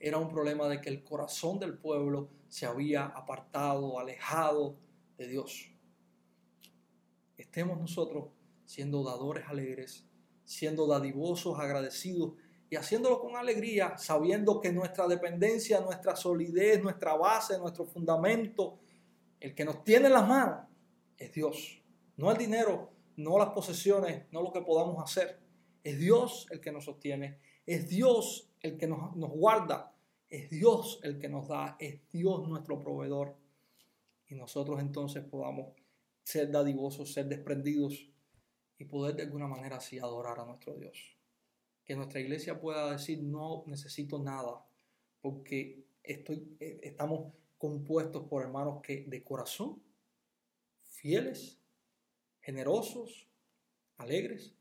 [0.00, 4.78] Era un problema de que el corazón del pueblo se había apartado, alejado
[5.18, 5.70] de Dios.
[7.36, 8.30] Estemos nosotros
[8.72, 10.06] siendo dadores alegres,
[10.44, 12.32] siendo dadivosos, agradecidos
[12.70, 18.78] y haciéndolo con alegría, sabiendo que nuestra dependencia, nuestra solidez, nuestra base, nuestro fundamento,
[19.40, 20.64] el que nos tiene en las manos,
[21.18, 21.82] es Dios.
[22.16, 25.38] No el dinero, no las posesiones, no lo que podamos hacer.
[25.84, 29.94] Es Dios el que nos sostiene, es Dios el que nos, nos guarda,
[30.30, 33.36] es Dios el que nos da, es Dios nuestro proveedor.
[34.28, 35.74] Y nosotros entonces podamos
[36.24, 38.11] ser dadivosos, ser desprendidos
[38.82, 41.16] y poder de alguna manera así adorar a nuestro Dios.
[41.84, 44.66] Que nuestra iglesia pueda decir, no necesito nada,
[45.20, 49.80] porque eh, estamos compuestos por hermanos que de corazón,
[50.82, 51.60] fieles,
[52.40, 53.28] generosos,
[53.98, 54.52] alegres,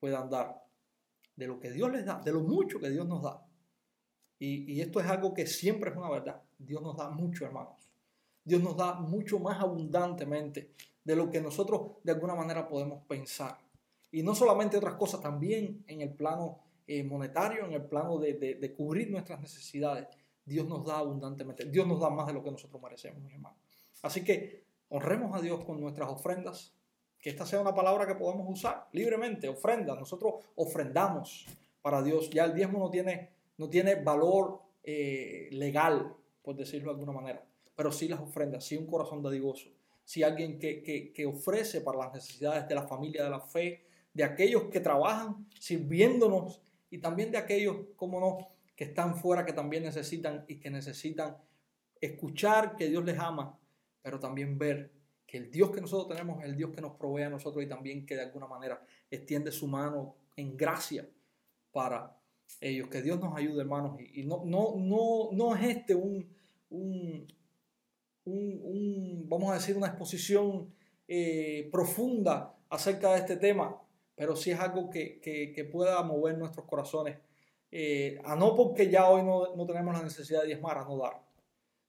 [0.00, 0.64] puedan dar
[1.36, 3.46] de lo que Dios les da, de lo mucho que Dios nos da.
[4.38, 6.42] Y, esto es algo que siempre es una verdad.
[6.58, 7.90] Dios nos da mucho, hermanos.
[8.42, 10.72] Dios nos da mucho más abundantemente
[11.04, 13.58] de lo que nosotros de alguna manera podemos pensar.
[14.10, 18.74] Y no solamente otras cosas, también en el plano eh, monetario, en el plano de,
[18.76, 20.06] cubrir nuestras necesidades.
[20.44, 21.64] Dios nos da abundantemente.
[21.66, 23.56] Dios nos da más de lo que nosotros merecemos, mi hermano.
[24.02, 26.74] Así que honremos a Dios con nuestras ofrendas.
[27.18, 29.94] Que esta sea una palabra que podamos usar libremente, ofrenda.
[29.94, 31.46] Nosotros ofrendamos
[31.80, 32.28] para Dios.
[32.30, 37.42] Ya el diezmo no tiene, no tiene valor eh, legal, por decirlo de alguna manera.
[37.74, 39.70] Pero sí las ofrendas, sí un corazón dadivoso
[40.04, 44.64] si alguien que, ofrece para las necesidades de la familia de la fe, de aquellos
[44.64, 48.38] que trabajan sirviéndonos y también de aquellos, como no,
[48.76, 51.36] que están fuera, que también necesitan y que necesitan
[52.00, 53.58] escuchar que Dios les ama,
[54.02, 54.92] pero también ver
[55.26, 57.68] que el Dios que nosotros tenemos es el Dios que nos provee a nosotros y
[57.68, 61.08] también que de alguna manera extiende su mano en gracia
[61.72, 62.16] para
[62.60, 62.88] ellos.
[62.88, 63.98] Que Dios nos ayude, hermanos.
[64.00, 66.28] Y, no, no, no, no es este un,
[66.70, 67.26] un
[68.24, 70.72] un, vamos a decir, una exposición
[71.08, 73.80] eh, profunda acerca de este tema,
[74.16, 77.18] pero sí es algo que, que, pueda mover nuestros corazones,
[77.70, 80.96] eh, a no porque ya hoy no, no, tenemos la necesidad de diezmar, a no
[80.96, 81.22] dar,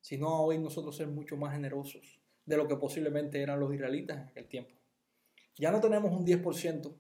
[0.02, 4.18] sino a hoy nosotros ser mucho más generosos de lo que posiblemente eran los israelitas
[4.18, 4.76] en aquel tiempo.
[5.58, 6.94] Ya no tenemos un 10%,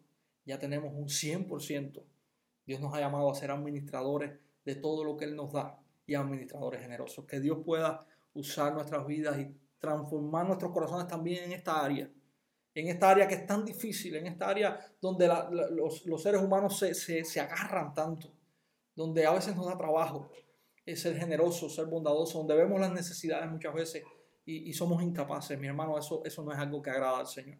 [0.45, 2.03] ya tenemos un 100%.
[2.65, 6.15] Dios nos ha llamado a ser administradores de todo lo que Él nos da y
[6.15, 7.25] administradores generosos.
[7.25, 8.05] Que Dios pueda
[8.35, 12.09] usar nuestras vidas y transformar nuestros corazones también en esta área.
[12.73, 15.27] En esta área que es tan difícil, en esta área donde
[15.71, 18.33] los, seres humanos se, agarran tanto,
[18.93, 20.29] donde a veces nos da trabajo
[20.85, 24.03] es ser generoso, ser bondadoso, donde vemos las necesidades muchas veces
[24.45, 25.57] y, somos incapaces.
[25.57, 27.57] Mi hermano, eso, eso no es algo que agrada al Señor.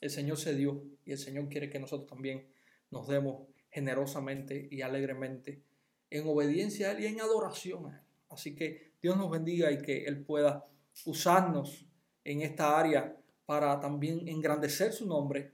[0.00, 2.46] El Señor se dio y el Señor quiere que nosotros también
[2.90, 5.62] nos demos generosamente y alegremente
[6.10, 8.04] en obediencia a Él y en adoración a Él.
[8.28, 10.66] Así que Dios nos bendiga y que Él pueda
[11.04, 11.86] usarnos
[12.24, 15.52] en esta área para también engrandecer su nombre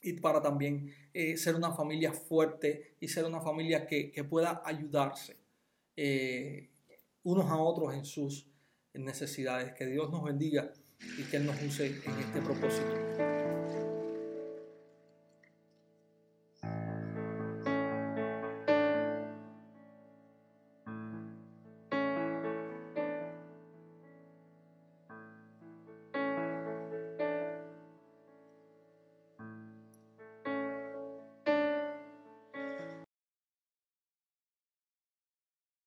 [0.00, 5.36] y para también eh, ser una familia fuerte y ser una familia que, pueda ayudarse
[5.96, 6.70] eh,
[7.22, 8.48] unos a otros en sus
[8.94, 9.72] necesidades.
[9.74, 10.72] Que Dios nos bendiga
[11.18, 13.31] y que Él nos use en este propósito.